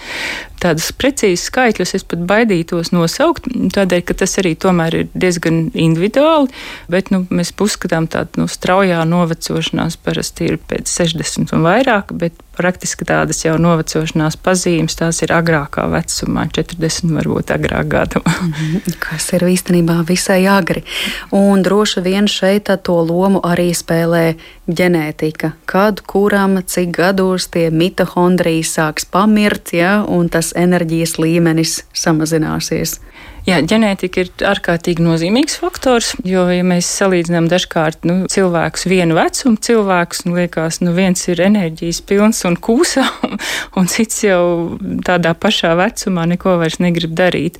[0.65, 6.49] Tādus precīzus skaitļus es pat baidītos nosaukt, tādēļ, ka tas arī tomēr ir diezgan individuāli,
[6.89, 12.39] bet nu, mēs uzskatām tādu nu, straujā novecošanās parasti ir pēc 60 un vairāk, bet
[12.55, 18.23] praktiski tādas jau novecošanās pazīmes, tās ir agrākā vecumā, 40 varbūt agrāk gadu.
[18.23, 20.85] Mhm, kas ir īstenībā visai agri.
[21.35, 24.37] Un droši vien šeit to lomu arī spēlē
[24.71, 25.51] ģenētika.
[25.67, 33.01] Kad, kuram, cik gados tie mitohondriji sāks pamirt, ja, un tas enerģijas līmenis samazināsies.
[33.45, 39.59] Jā, ģenētika ir ārkārtīgi nozīmīgs faktors, jo, ja mēs salīdzinām dažkārt nu, cilvēkus vienu vecumu,
[39.61, 43.03] cilvēkus, nu, liekas, nu, viens ir enerģijas pilns un kūsā,
[43.77, 47.59] un cits jau tādā pašā vecumā neko vairs negrib darīt.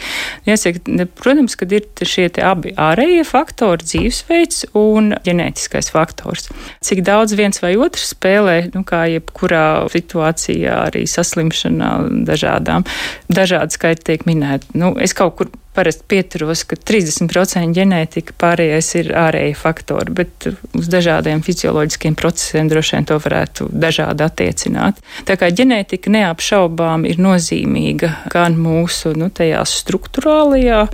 [0.50, 6.50] Jāsaka, protams, ka ir šie abi ārējie faktori, dzīvesveids un ģenētiskais faktors.
[6.82, 11.94] Cik daudz viens vai otrs spēlē, nu, kā jebkurā situācijā, arī saslimšanā
[12.26, 12.90] dažādām,
[13.30, 14.74] dažādi skaiti tiek minēti.
[14.82, 20.90] Nu, es kaut kur parasti pieturos, ka 30% ģenētika, pārējais ir ārēji faktori, bet uz
[20.92, 25.02] dažādiem fizioloģiskiem procesiem droši vien to varētu dažādi attiecināt.
[25.28, 30.86] Tā kā ģenētika neapšaubām ir nozīmīga gan mūsu nu, tajā struktūrālajā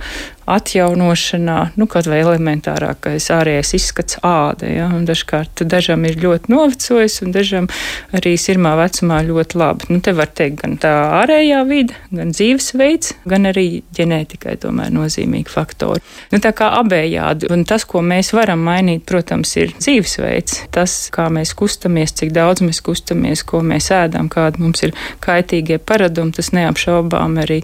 [0.50, 4.68] atjaunošanā, nu, kaut vai elementārākais ārējais izskats āda.
[4.68, 4.88] Ja?
[5.06, 7.68] Dažkārt dažam ir ļoti novecojis, un dažam
[8.16, 9.88] arī sirmā vecumā ļoti labi.
[9.92, 15.52] Nu, te var teikt gan tā ārējā vide, gan dzīvesveids, gan arī ģenētikai tomēr nozīmīgi
[15.52, 16.02] faktori.
[16.32, 20.64] Nu, tā kā abējādi, un tas, ko mēs varam mainīt, protams, ir dzīvesveids.
[20.74, 25.78] Tas, kā mēs kustamies, cik daudz mēs kustamies, ko mēs ēdam, kādi mums ir kaitīgie
[25.78, 27.60] paradumi, tas neapšaubām arī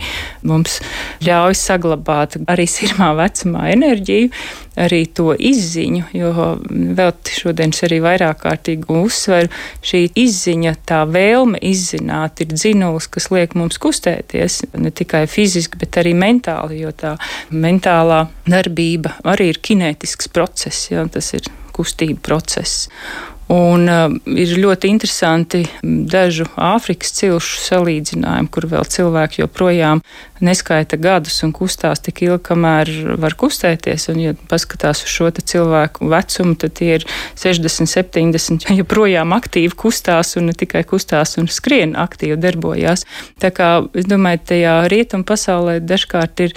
[0.47, 0.79] mums
[1.25, 4.31] ļauj saglabāt arī sirmā vecumā enerģiju,
[4.79, 6.33] arī to izziņu, jo
[6.69, 9.51] vēl šodien es arī vairāk kārtīgi uzsveru,
[9.85, 15.99] šī izziņa, tā vēlme izzināt ir dzinulis, kas liek mums kustēties ne tikai fiziski, bet
[16.03, 17.17] arī mentāli, jo tā
[17.51, 22.89] mentālā darbība arī ir kinētisks process, jo tas ir kustība process.
[23.49, 30.03] Un uh, ir ļoti interesanti dažu Āfrikas cilšu salīdzinājumi, kur vēl cilvēki joprojām
[30.45, 32.91] neskaita gadus un kustās tik ilgi, kamēr
[33.23, 34.11] var kustēties.
[34.13, 37.07] Un, ja paskatās uz šo cilvēku vecumu, tad tie ir
[37.41, 43.07] 60, 70, joprojām aktīvi kustās un ne tikai kustās un skrien aktīvi darbojās.
[43.41, 46.57] Tā kā es domāju, tajā rietumu pasaulē dažkārt ir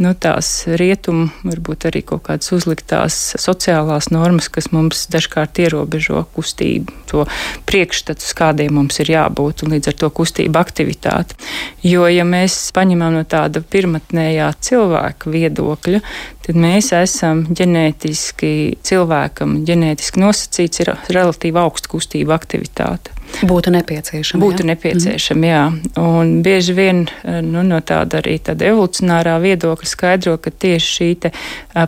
[0.00, 0.48] nu, tās
[0.80, 7.26] rietumu, varbūt arī kaut kādas uzliktās sociālās normas, kas mums dažkārt ierobežo kustību, to
[7.68, 11.36] priekšstatus, kādiem mums ir jābūt, un līdz ar to kustību aktivitāti.
[11.84, 16.02] Jo, ja mēs paņemam no tāda pirmatnējā cilvēka viedokļa,
[16.46, 23.19] tad mēs esam ģenētiski cilvēkam, ģenētiski nosacīts ir relatīvi augsta kustība aktivitāte.
[23.46, 24.42] Būtu nepieciešama.
[24.42, 24.68] Būtu jā.
[24.72, 25.62] nepieciešama, jā.
[26.00, 31.08] Un bieži vien nu, no tāda arī tāda evolucionārā viedokļa skaidro, ka tieši šī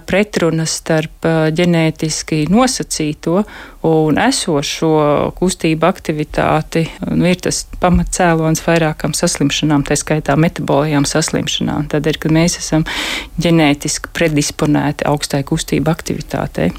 [0.08, 1.26] pretruna starp
[1.58, 3.42] ģenētiski nosacīto
[3.88, 4.92] un esošo
[5.38, 11.90] kustību aktivitāti nu, ir tas pamatcēlons vairākām saslimšanām, tā skaitā metabolajām saslimšanām.
[11.92, 12.86] Tad ir, kad mēs esam
[13.42, 16.70] ģenētiski predisponēti augstai kustību aktivitātei.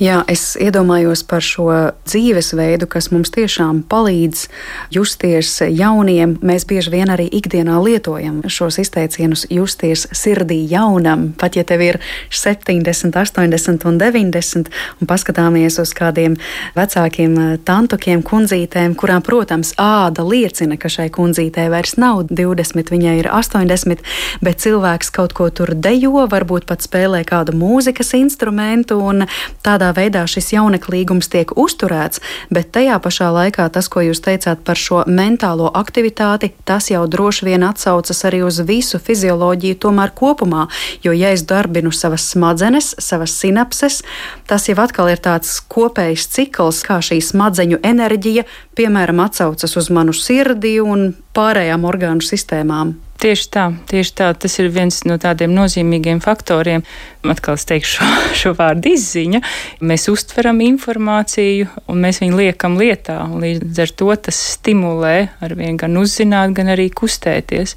[0.00, 1.68] Jā, es iedomājos par šo
[2.08, 4.46] dzīvesveidu, kas mums tiešām palīdz
[4.94, 6.36] justies jauniem.
[6.46, 12.00] Mēs bieži vien arī ikdienā lietojam šos izteicienus, justies sirdī jaunam, pat ja tev ir
[12.32, 16.36] 70, 80 un 90, un paskatāmies uz kādiem
[16.76, 23.30] vecākiem tantukiem, kundzītēm, kurām, protams, āda liecina, ka šai kundzītei vairs nav 20, viņai ir
[23.30, 24.04] 80,
[24.44, 29.26] bet cilvēks kaut ko tur dejo, varbūt pat spēlē kādu mūzikas instrumentu, un
[29.60, 34.80] Tādā veidā šis jauneklīgums tiek uzturēts, bet tajā pašā laikā tas, ko jūs teicāt par
[34.80, 40.64] šo mentālo aktivitāti, tas jau droši vien atsaucas arī uz visu fizioloģiju tomēr kopumā,
[41.04, 44.00] jo ja es darbinu savas smadzenes, savas sinapses,
[44.48, 48.48] tas jau atkal ir tāds kopējs cikls, kā šī smadzeņu enerģija,
[48.80, 52.96] piemēram, atsaucas uz manu sirdi un pārējām orgānu sistēmām.
[53.20, 54.30] Tieši tā, tieši tā.
[54.32, 56.80] Tas ir viens no tādiem nozīmīgiem faktoriem.
[57.28, 58.06] Atkal es teikšu šo,
[58.40, 59.42] šo vārdu izziņa.
[59.84, 63.18] Mēs uztveram informāciju un mēs viņu liekam lietā.
[63.42, 67.76] Līdz ar to tas stimulē ar vien gan uzzināt, gan arī kustēties.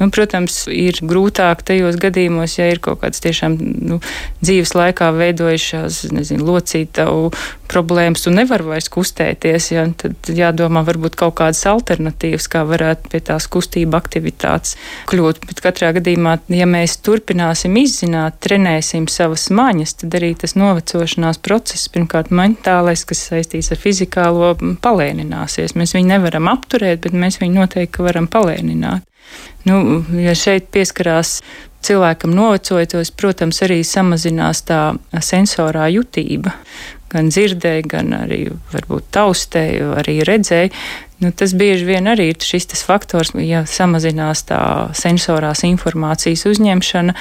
[0.00, 3.98] Nu, protams, ir grūtāk tajos gadījumos, ja ir kaut kāds tiešām nu,
[4.40, 7.26] dzīves laikā veidojušās, nezinu, locītavu
[7.70, 13.20] problēmas un nevar vairs kustēties, ja, tad jādomā varbūt kaut kādas alternatīvas, kā varētu pie
[13.28, 14.78] tās kustība aktivitātes
[15.10, 15.44] kļūt.
[15.50, 21.92] Bet katrā gadījumā, ja mēs turpināsim izzināt, trenēsim savas maņas, tad arī tas novecošanās process,
[21.92, 25.76] pirmkārt, mentālais, kas saistīts ar fizikālo, palēnināsies.
[25.76, 29.04] Mēs viņu nevaram apturēt, bet mēs viņu noteikti varam palēnināt.
[29.68, 31.40] Nu, ja šeit pieskarās
[31.84, 34.80] cilvēkam novecojoties, protams, arī samazinās tā
[35.24, 36.54] sensorā jutība.
[37.10, 40.70] Gan dzirdēji, gan arī varbūt taustēji, arī redzēji.
[41.20, 44.60] Nu, tas bieži vien arī ir šis faktors, ja samazinās tā
[44.96, 47.16] sensorās informācijas uzņemšana,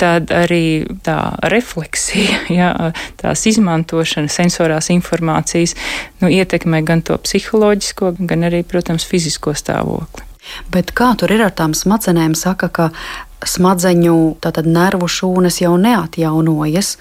[0.00, 1.18] tad arī tā
[1.52, 2.72] refleksija, ja,
[3.20, 5.76] tās izmantošana, sensorās informācijas
[6.20, 10.29] nu, ietekmē gan to psiholoģisko, gan arī, protams, fizisko stāvokli.
[10.70, 12.36] Bet kā tur ir ar tām smadzenēm?
[12.38, 12.90] Saka, ka
[13.46, 14.36] smadzeņu
[14.66, 16.96] nervu šūnas jau neatjaunojas.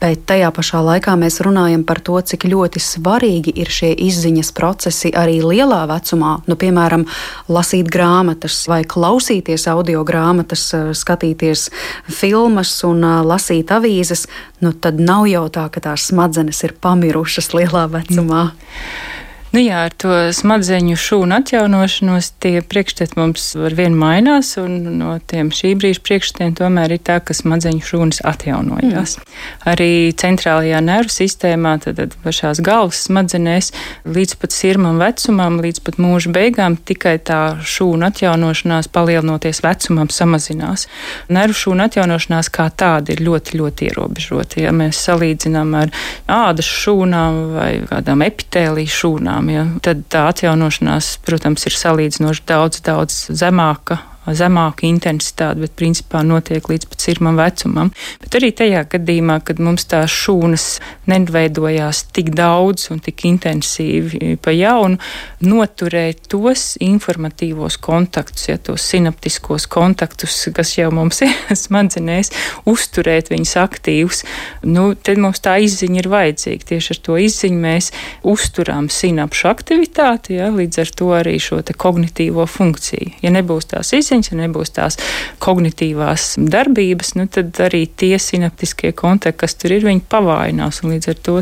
[0.00, 5.10] Bet tajā pašā laikā mēs runājam par to, cik ļoti svarīgi ir šie izziņas procesi
[5.12, 6.38] arī lielā vecumā.
[6.48, 7.04] Nu, piemēram,
[7.52, 11.68] lasīt grāmatas, vai klausīties audio grāmatas, skatīties
[12.08, 14.24] filmas un lasīt avīzes.
[14.64, 18.46] Nu, tad nav jau tā, ka tās smadzenes ir pamirušas lielā vecumā.
[18.48, 19.19] Mm.
[19.50, 25.16] Nu jā, ar to smadzeņu šūnu atjaunošanos tie priekšstati mums ar vienu mainās, un no
[25.26, 29.16] tiem šī brīža priekšstatiem tomēr ir tā, ka smadzeņu šūnas atjaunojās.
[29.18, 29.40] Mm.
[29.72, 29.90] Arī
[30.22, 33.72] centrālajā nervu sistēmā, tad, tad pašās galvas smadzenēs,
[34.06, 40.86] līdz pat sirmam vecumam, līdz pat mūža beigām, tikai tā šūna atjaunošanās palielinoties vecumam samazinās.
[41.26, 44.62] Nervu šūna atjaunošanās kā tāda ir ļoti, ļoti ierobežota.
[44.62, 45.90] Ja mēs salīdzinām ar
[46.30, 52.80] ādas šūnām vai kādām epitēlijas šūnām, lietām, ja, tad tā atjaunošanās, protams, ir salīdzinoši daudz,
[52.84, 57.90] daudz zemāka zemāka intensitāte, bet principā notiek līdz pat sirmam vecumam.
[58.20, 60.66] Bet arī tajā gadījumā, kad mums tās šūnas
[61.10, 65.00] neveidojās tik daudz un tik intensīvi pa jaunu,
[65.44, 72.32] noturēt tos informatīvos kontaktus, ja tos sinaptiskos kontaktus, kas jau mums ir smadzenēs,
[72.70, 74.22] uzturēt viņus aktīvus,
[74.68, 76.68] nu, tad mums tā izziņa ir vajadzīga.
[76.74, 77.90] Tieši ar to izziņu mēs
[78.28, 83.16] uzturām sinapšu aktivitāti, ja, līdz ar to arī šo kognitīvo funkciju.
[83.24, 84.98] Ja nebūs tās izziņas, izziņas, ja nebūs tās
[85.42, 91.20] kognitīvās darbības, nu, tad arī tie sinaptiskie kontakti, kas tur ir, viņi pavājinās, līdz ar
[91.26, 91.38] to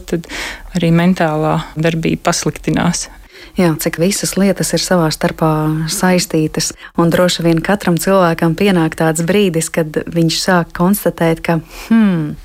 [0.77, 3.09] arī mentālā darbība pasliktinās.
[3.59, 5.51] Jā, cik visas lietas ir savā starpā
[5.91, 6.71] saistītas.
[6.95, 12.37] Un droši vien katram cilvēkam pienāk tāds brīdis, kad viņš sāk konstatēt, ka hmm,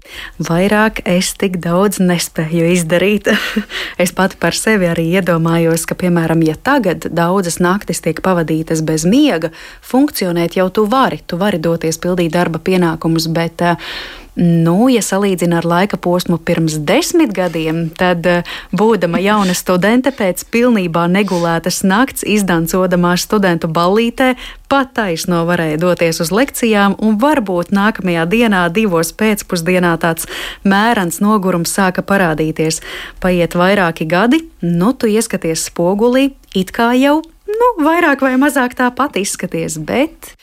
[0.41, 3.29] Vairāk es tik daudz nespēju izdarīt.
[4.03, 9.05] es pati par sevi arī iedomājos, ka, piemēram, ja tagad daudzas naktis tiek pavadītas bez
[9.09, 9.53] miega,
[9.85, 11.21] funkcionēt jau tu vari.
[11.27, 13.93] Tu vari doties pildīt darba pienākumus, bet uh,
[14.35, 18.41] Nu, ja salīdzina ar laika posmu pirms desmit gadiem, tad, eh,
[18.73, 24.33] būdama jauna studente, pēc pilnībā negulētas nakts izdancodamās studentu ballītē,
[24.67, 30.25] pat taisno varēja doties uz lekcijām, un varbūt nākamajā dienā, divos pēcpusdienā, tāds
[30.63, 32.81] mērens nogurums sāka parādīties.
[33.19, 39.21] Paiet vairāki gadi, nu, tu ieskaties spogulī, it kā jau, nu, vairāk vai mazāk tāpat
[39.21, 40.33] izskaties, bet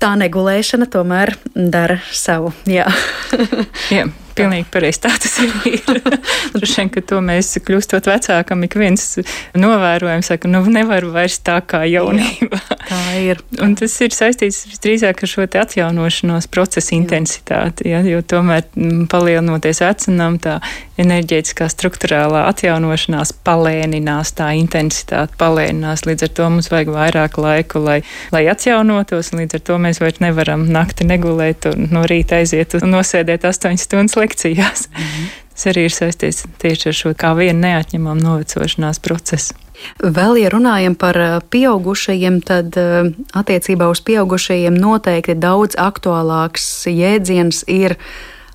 [0.00, 2.54] tā negulēšana tomēr dara savu.
[2.68, 2.88] Jā.
[3.94, 4.08] Jā.
[4.36, 6.00] Pilnīgi pareizi tā tas ir.
[6.54, 9.06] Droši vien, ka to mēs kļūstot vecākam, ik viens
[9.58, 12.60] novērojam, saka, nu nevar vairs tā kā jaunībā.
[12.90, 13.42] Tā ir.
[13.62, 18.66] Un tas ir saistīts drīzāk ar šo te atjaunošanos procesa intensitāti, ja, jo tomēr
[19.10, 20.58] palielinoties vecinam, tā
[21.00, 28.00] enerģētiskā struktūrālā atjaunošanās palēninās, tā intensitāte palēninās, līdz ar to mums vajag vairāk laiku, lai,
[28.34, 32.76] lai atjaunotos, un līdz ar to mēs vairs nevaram nakti negulēt un no rīta aiziet
[32.80, 34.88] un nosēdēt 8 stundas lekcijās.
[34.88, 35.30] Mm -hmm.
[35.54, 39.54] Tas arī ir saistīts tieši ar šo kā vienu neatņemamu novecošanās procesu.
[40.00, 47.64] Vēl, ja runājam par eh, pieaugušajiem, tad eh, attiecībā uz pieaugušajiem noteikti daudz aktuālāks jēdziens
[47.68, 47.96] ir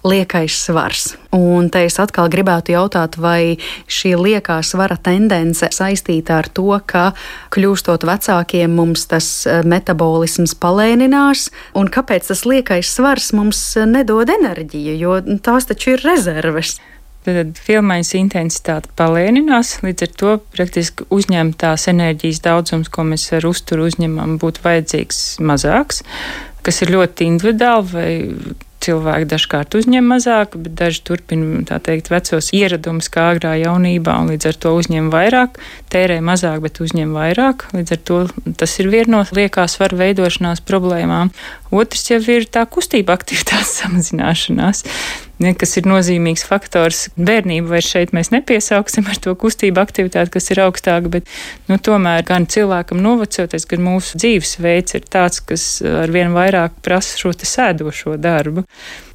[0.05, 1.15] liekais svars.
[1.35, 3.57] Un te es atkal gribētu jautāt, vai
[3.91, 7.09] šī liekā svara tendence saistīta ar to, ka
[7.55, 14.99] kļūstot vecākiem mums tas eh, metabolisms palēninās, un kāpēc tas liekais svars mums nedod enerģiju,
[15.01, 16.77] jo tās taču ir rezerves.
[17.25, 23.87] Tad filmaiņas intensitāte palēninās, līdz ar to praktiski uzņemtās enerģijas daudzums, ko mēs ar uzturu
[23.89, 26.03] uzņemam, būtu vajadzīgs mazāks,
[26.65, 28.11] kas ir ļoti individuāli, vai
[28.85, 34.33] cilvēki dažkārt uzņem mazāk, bet daži turpina, tā teikt, vecos ieradumus kā agrā jaunībā, un
[34.33, 35.59] līdz ar to uzņem vairāk,
[35.93, 37.67] tērē mazāk, bet uzņem vairāk.
[37.75, 38.19] Līdz ar to
[38.61, 41.33] tas ir viena no liekās varu veidošanās problēmām.
[41.75, 44.85] Otrs jau ir tā kustība aktivitātes samazināšanās
[45.43, 47.05] ja, kas ir nozīmīgs faktors.
[47.15, 51.31] Bērnību vairs šeit mēs nepiesauksim ar to kustību aktivitāti, kas ir augstāka, bet
[51.71, 55.67] nu, tomēr gan cilvēkam novecoties, gan mūsu dzīvesveids ir tāds, kas
[56.05, 58.65] arvien vairāk prasa šo sēdošo darbu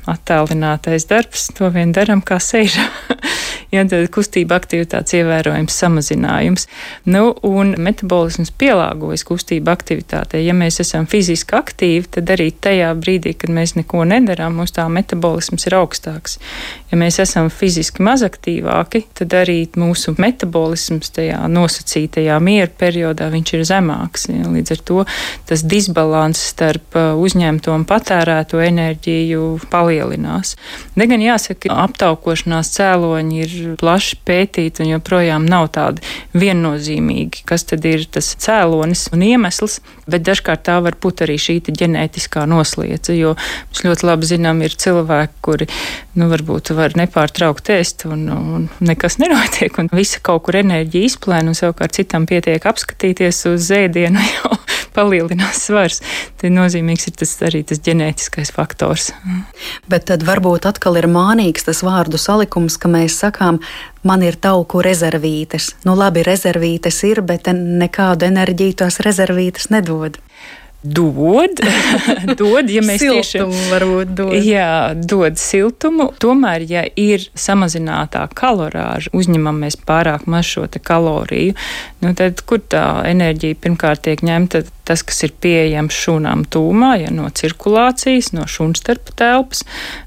[0.09, 2.88] attēlinātais darbs, to vien daram, kā sēžam.
[3.74, 6.66] ja tad kustība aktivitātes ievērojams samazinājums.
[7.11, 10.42] Nu, un metabolisms pielāgojas kustība aktivitātei.
[10.46, 14.86] Ja mēs esam fiziski aktīvi, tad arī tajā brīdī, kad mēs neko nedarām, mums tā
[14.90, 16.38] metabolisms ir augstāks.
[16.90, 24.28] Ja mēs esam fiziski mazaktīvāki, tad arī mūsu metabolisms tajā nosacītajā miera periodā ir zemāks.
[24.30, 24.48] Ja?
[24.51, 25.05] Līdz ar to
[25.46, 29.44] tas disbalans starp uh, uzņemto un patērēto enerģiju
[29.91, 30.55] palielinās.
[30.97, 36.05] Ne gan jāsaka, ka aptaukošanās cēloņi ir plaši pētīti un joprojām nav tādi
[36.38, 39.80] viennozīmīgi, kas tad ir tas cēlonis un iemesls,
[40.11, 43.34] bet dažkārt tā var būt arī šī ģenētiskā noslieca, jo
[43.70, 45.68] mēs ļoti labi zinām, ir cilvēki, kuri,
[46.18, 51.51] nu, varbūt var nepārtraukt ēst un, un nekas nenotiek, un visa kaut kur enerģija izplēna,
[51.51, 54.55] un savukārt citam pietiek apskatīties uz ēdienu jau
[54.95, 56.01] palielinās svars.
[56.41, 59.11] Tad nozīmīgs ir tas arī tas ģenētiskais faktors.
[59.91, 63.61] Bet tad varbūt atkal ir mānīgs tas vārdu salikums, ka mēs sakām,
[64.07, 65.74] man ir tauku rezervītes.
[65.84, 70.20] Nu labi, rezervītes ir, bet nekādu enerģiju tās rezervītes nedod
[70.82, 71.60] dod,
[72.40, 74.34] dod, ja mēs siltumu tieši varbūt dod.
[74.44, 76.08] Jā, dod siltumu.
[76.20, 81.56] Tomēr, ja ir samazinātā kalorāža, uzņemam mēs pārāk maz šo kaloriju,
[82.04, 84.64] nu tad kur tā enerģija pirmkārt tiek ņemta?
[84.90, 89.60] Tas, kas ir pieejams šūnām tūmā, ja no cirkulācijas, no šūnstarpa telpas,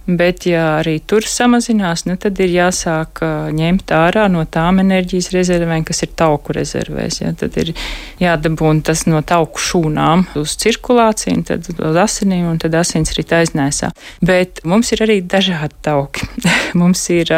[0.04, 3.22] bet ja arī tur samazinās, nu tad ir jāsāk
[3.56, 7.22] ņemt ārā no tām enerģijas rezervēm, kas ir tauku rezervēs.
[7.22, 7.72] Ja, tad ir
[8.20, 13.34] jādabūna tas no tauku šūnām uz cirkulāciju, un tad uz asinīm, un tad asins rit
[13.36, 13.92] aiznēsā.
[14.26, 16.28] Bet mums ir arī dažādi tauki.
[16.82, 17.32] mums ir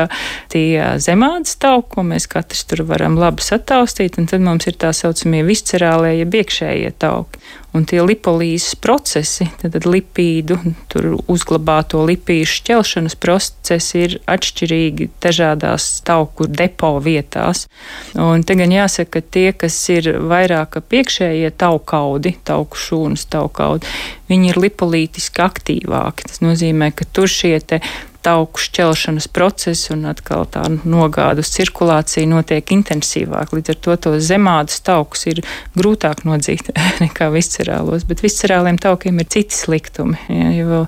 [0.53, 0.67] tie
[1.03, 5.43] zemādas tauki, ko mēs katrs tur varam labi sataustīt, un tad mums ir tā saucamie
[5.47, 7.41] viscerālie, jeb iekšējie tauki.
[7.76, 10.55] Un tie lipolīzes procesi, tad lipīdu,
[10.91, 17.65] tur uzglabāto lipīšu šķelšanas procesi ir atšķirīgi dažādās tauku depo vietās.
[18.15, 23.91] Un te gan jāsaka, ka tie, kas ir vairāk piekšējie taukaudi, tauku šūnas taukaudi,
[24.32, 26.30] viņi ir lipolītiski aktīvāki.
[26.32, 27.82] Tas nozīmē, ka tur šie te
[28.26, 33.53] tauku šķelšanas process un atkal tā nogādus cirkulācija notiek intensīvāk.
[33.55, 35.43] Līdz ar to tos zemādus taukus ir
[35.78, 36.71] grūtāk nodzīt
[37.03, 40.17] nekā viscerālos, bet viscerāliem taukiem ir citi sliktumi.
[40.32, 40.82] Ja, jo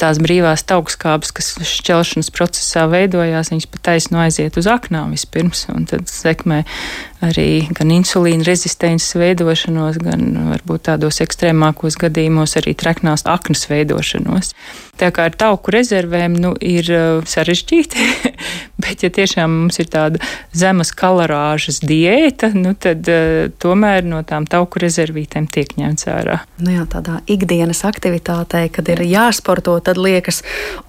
[0.00, 5.88] tās brīvās taukskābes, kas šķelšanas procesā veidojās, viņas pat taisno aiziet uz aknām vispirms un
[5.88, 6.62] tad sekmē
[7.24, 14.52] arī gan insulīna rezistences veidošanos, gan varbūt tādos ekstrēmākos gadījumos arī treknās aknas veidošanos.
[15.00, 18.02] Tā kā ar tauku rezervēm nu, ir uh, sarežģīti,
[18.84, 20.20] bet ja tiešām mums ir tāda
[20.54, 26.38] zemes kalorāžas diēta, nu, tad uh, tomēr no tām tauku rezervītēm tiek ņemts ārā.
[26.62, 30.42] Nu jā, tādā ikdienas aktivitātē, kad ir jāsporto, tad liekas,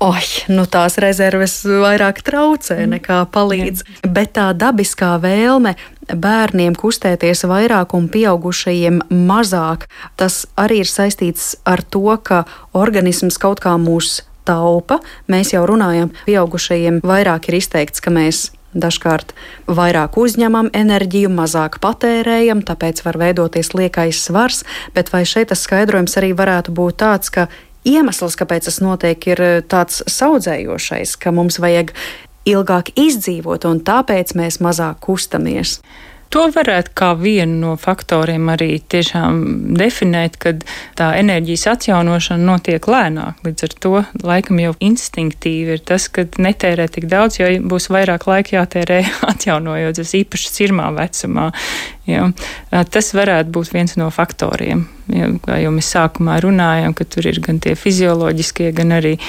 [0.03, 2.97] oi, nu tās rezerves vairāk traucē mm.
[2.97, 3.87] nekā palīdz.
[3.87, 4.13] Jā.
[4.13, 5.77] Bet tā dabiskā vēlme
[6.09, 9.87] bērniem kustēties vairāk un pieaugušajiem mazāk,
[10.19, 12.43] tas arī ir saistīts ar to, ka
[12.73, 14.99] organisms kaut kā mūs taupa.
[15.31, 19.35] Mēs jau runājam, pieaugušajiem vairāk ir izteikts, ka mēs Dažkārt
[19.69, 24.63] vairāk uzņemam enerģiju, mazāk patērējam, tāpēc var veidoties liekais svars,
[24.97, 27.45] bet vai šeit tas skaidrojums arī varētu būt tāds, ka
[27.85, 31.93] iemesls, kāpēc tas notiek, ir tāds saudzējošais, ka mums vajag
[32.49, 35.79] ilgāk izdzīvot, un tāpēc mēs mazāk kustamies.
[36.33, 39.35] To varētu kā vienu no faktoriem arī tiešām
[39.77, 40.63] definēt, kad
[40.97, 43.43] tā enerģijas atjaunošana notiek lēnāk.
[43.45, 43.91] Līdz ar to
[44.25, 50.15] laikam jau instinktīvi ir tas, ka netērē tik daudz, jo būs vairāk laika jātērē atjaunojoties
[50.23, 51.51] īpaši cirmā vecumā.
[52.09, 52.25] Ja.
[52.89, 54.87] Tas varētu būt viens no faktoriem.
[55.13, 59.19] Ja, kā jau mēs sākumā runājām, ka tur ir gan tie fizioloģiskie, gan arī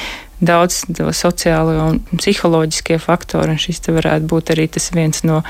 [0.46, 0.84] daudz
[1.16, 5.42] sociālo un psiholoģiskie faktori, un šis varētu būt arī viens no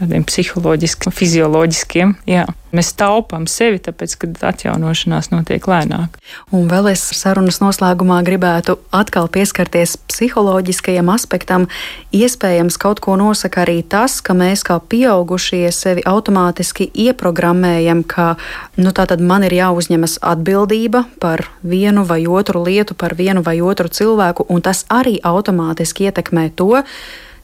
[0.00, 2.16] tādiem psiholoģiskiem, fizioloģiskiem.
[2.30, 2.46] Jā.
[2.70, 6.14] Mēs taupām sevi, tāpēc, ka atjaunošanās notiek lēnāk.
[6.54, 11.66] Un vēl es sarunas noslēgumā gribētu atkal pieskarties psiholoģiskajam aspektam.
[12.14, 18.36] Iespējams, kaut ko nosaka arī tas, ka mēs kā pieaugušie sevi automātiski ieprogrammējam, ka
[18.78, 18.94] nu,
[19.26, 24.62] man ir jāuzņemas atbildība par vienu vai otru lietu, par vienu vai otru cilvēku, un
[24.62, 26.84] tas arī automātiski ietekmē to,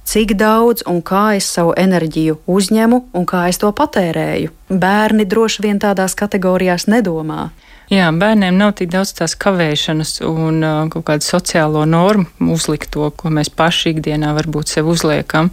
[0.07, 4.55] cik daudz un kā es savu enerģiju uzņemu un kā es to patērēju.
[4.71, 7.51] Bērni droši vien tādās kategorijās nedomā.
[7.87, 13.31] Jā, bērniem nav tik daudz tās kavēšanas un uh, kaut kādu sociālo normu uzlikto, ko
[13.31, 15.53] mēs paši ikdienā varbūt sev uzliekam.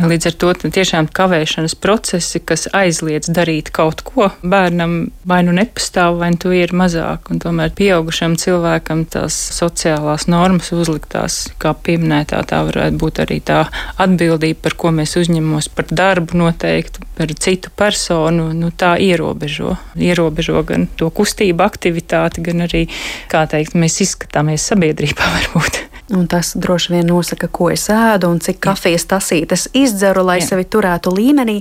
[0.00, 6.16] Līdz ar to tiešām kavēšanas procesi, kas aizliedz darīt kaut ko, bērnam vai nu nepastāv,
[6.22, 7.28] vai nu to ir mazāk.
[7.32, 13.66] Un tomēr pieaugušam cilvēkam tās sociālās normas uzliktās, kā pieminētā, tā varētu būt arī tā
[14.00, 19.76] atbildība, par ko mēs uzņemos par darbu noteikti, par citu personu, nu tā ierobežo.
[20.00, 22.86] Ierobežo gan to kustību aktivitāti, gan arī,
[23.28, 25.89] kā teikt, mēs izskatāmies sabiedrībā varbūt.
[26.10, 30.48] Un tas droši vien nosaka, ko es ēdu un cik kafijas tasītes izdzeru, lai Jā.
[30.50, 31.60] sevi turētu līmenī.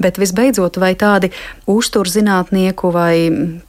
[0.00, 1.28] Bet visbeidzot, vai tādi
[1.68, 3.14] uzturzinātnieku vai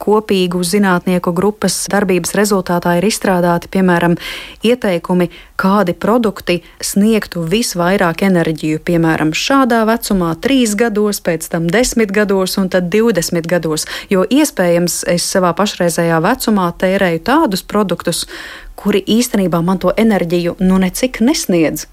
[0.00, 4.16] kopīgu zinātnieku grupas darbības rezultātā ir izstrādāti, piemēram,
[4.64, 5.28] ieteikumi,
[5.62, 12.70] kādi produkti sniegtu visvairāk enerģiju, piemēram, šādā vecumā, trīs gados, pēc tam desmit gados un
[12.72, 13.86] tad divdesmit gados.
[14.10, 18.26] Jo iespējams es savā pašreizējā vecumā tērēju tādus produktus,
[18.74, 21.86] kuri īstenībā man to enerģiju nu necik nesniedz.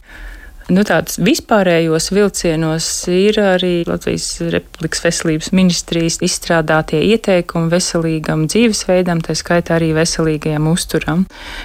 [0.69, 9.33] Nu, Tādus vispārējos vilcienos ir arī Latvijas Republikas Veselības ministrijas izstrādātie ieteikumi veselīgam dzīvesveidam, tā
[9.37, 11.23] skaitā arī veselīgajam uzturam.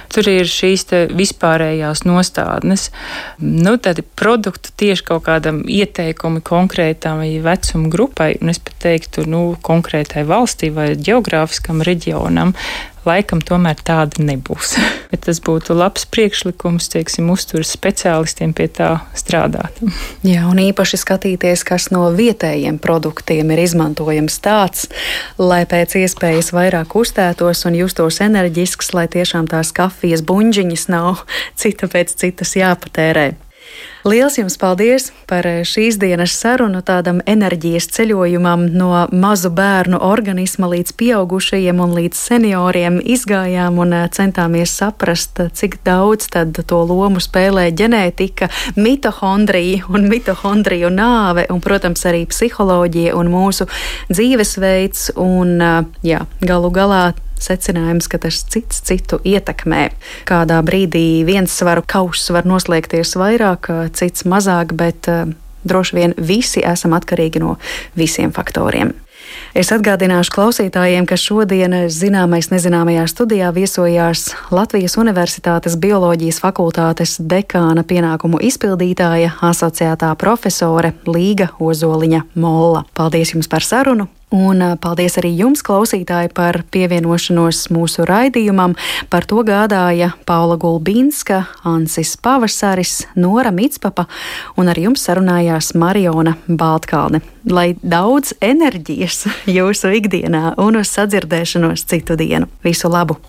[0.09, 2.87] Tur ir šīs vispārējās nostādnes.
[3.37, 9.45] Nu, tad produktu tieši kaut kādam ieteikumi konkrētam vecuma grupai, un es pat teiktu, nu,
[9.61, 12.55] konkrētai valstī vai geogrāfiskam reģionam,
[13.07, 14.75] laikam tomēr tāda nebūs.
[15.11, 19.79] Bet tas būtu labs priekšlikums, teiksim, uzturas speciālistiem pie tā strādāt.
[20.31, 24.89] Jā, un īpaši skatīties, kas no vietējiem produktiem ir izmantojams tāds,
[25.37, 31.25] lai pēc iespējas vairāk uztētos un justos enerģisks, lai tiešām tās kafijas buņģiņas nav
[31.61, 33.33] cita pēc citas jāpatērē.
[34.05, 40.69] Liels jums paldies par eh, šīs dienas sarunu, tādam enerģijas ceļojumam no mazu bērnu organisma
[40.69, 42.99] līdz pieaugušajiem un līdz senioriem.
[43.01, 50.93] Izgājām un eh, centāmies saprast, cik daudz tad to lomu spēlē ģenētika, mitohondrija un mitohondriju
[50.93, 53.65] nāve, un, protams, arī psiholoģija un mūsu
[54.13, 55.15] dzīvesveids.
[55.17, 55.81] Un, eh,
[56.13, 57.07] jā, galu galā
[57.41, 59.89] secinājums, ka tas cits citu ietekmē.
[60.29, 65.25] Kādā brīdī viens svaru kauss var noslēgties vairāk, cits mazāk, bet eh,
[65.65, 67.57] droši vien visi esam atkarīgi no
[67.97, 68.93] visiem faktoriem.
[69.55, 78.41] Es atgādināšu klausītājiem, ka šodien zināmais nezināmajā studijā viesojās Latvijas Universitātes bioloģijas fakultātes dekāna pienākumu
[78.45, 82.85] izpildītāja asociētā profesore Līga Ozoliņa Molla.
[82.93, 84.09] Paldies jums par sarunu!
[84.35, 88.73] Un paldies arī jums, klausītāji, par pievienošanos mūsu raidījumam.
[89.07, 94.09] Par to gādāja Paula Gulbīnska, Ansis Pavasaris, Nora Mitspapa
[94.59, 97.23] un ar jums sarunājās Mariona Baltkalne.
[97.47, 99.23] Lai daudz enerģijas
[99.57, 102.51] jūsu ikdienā un uz sadzirdēšanos citu dienu.
[102.65, 103.21] Visu labu!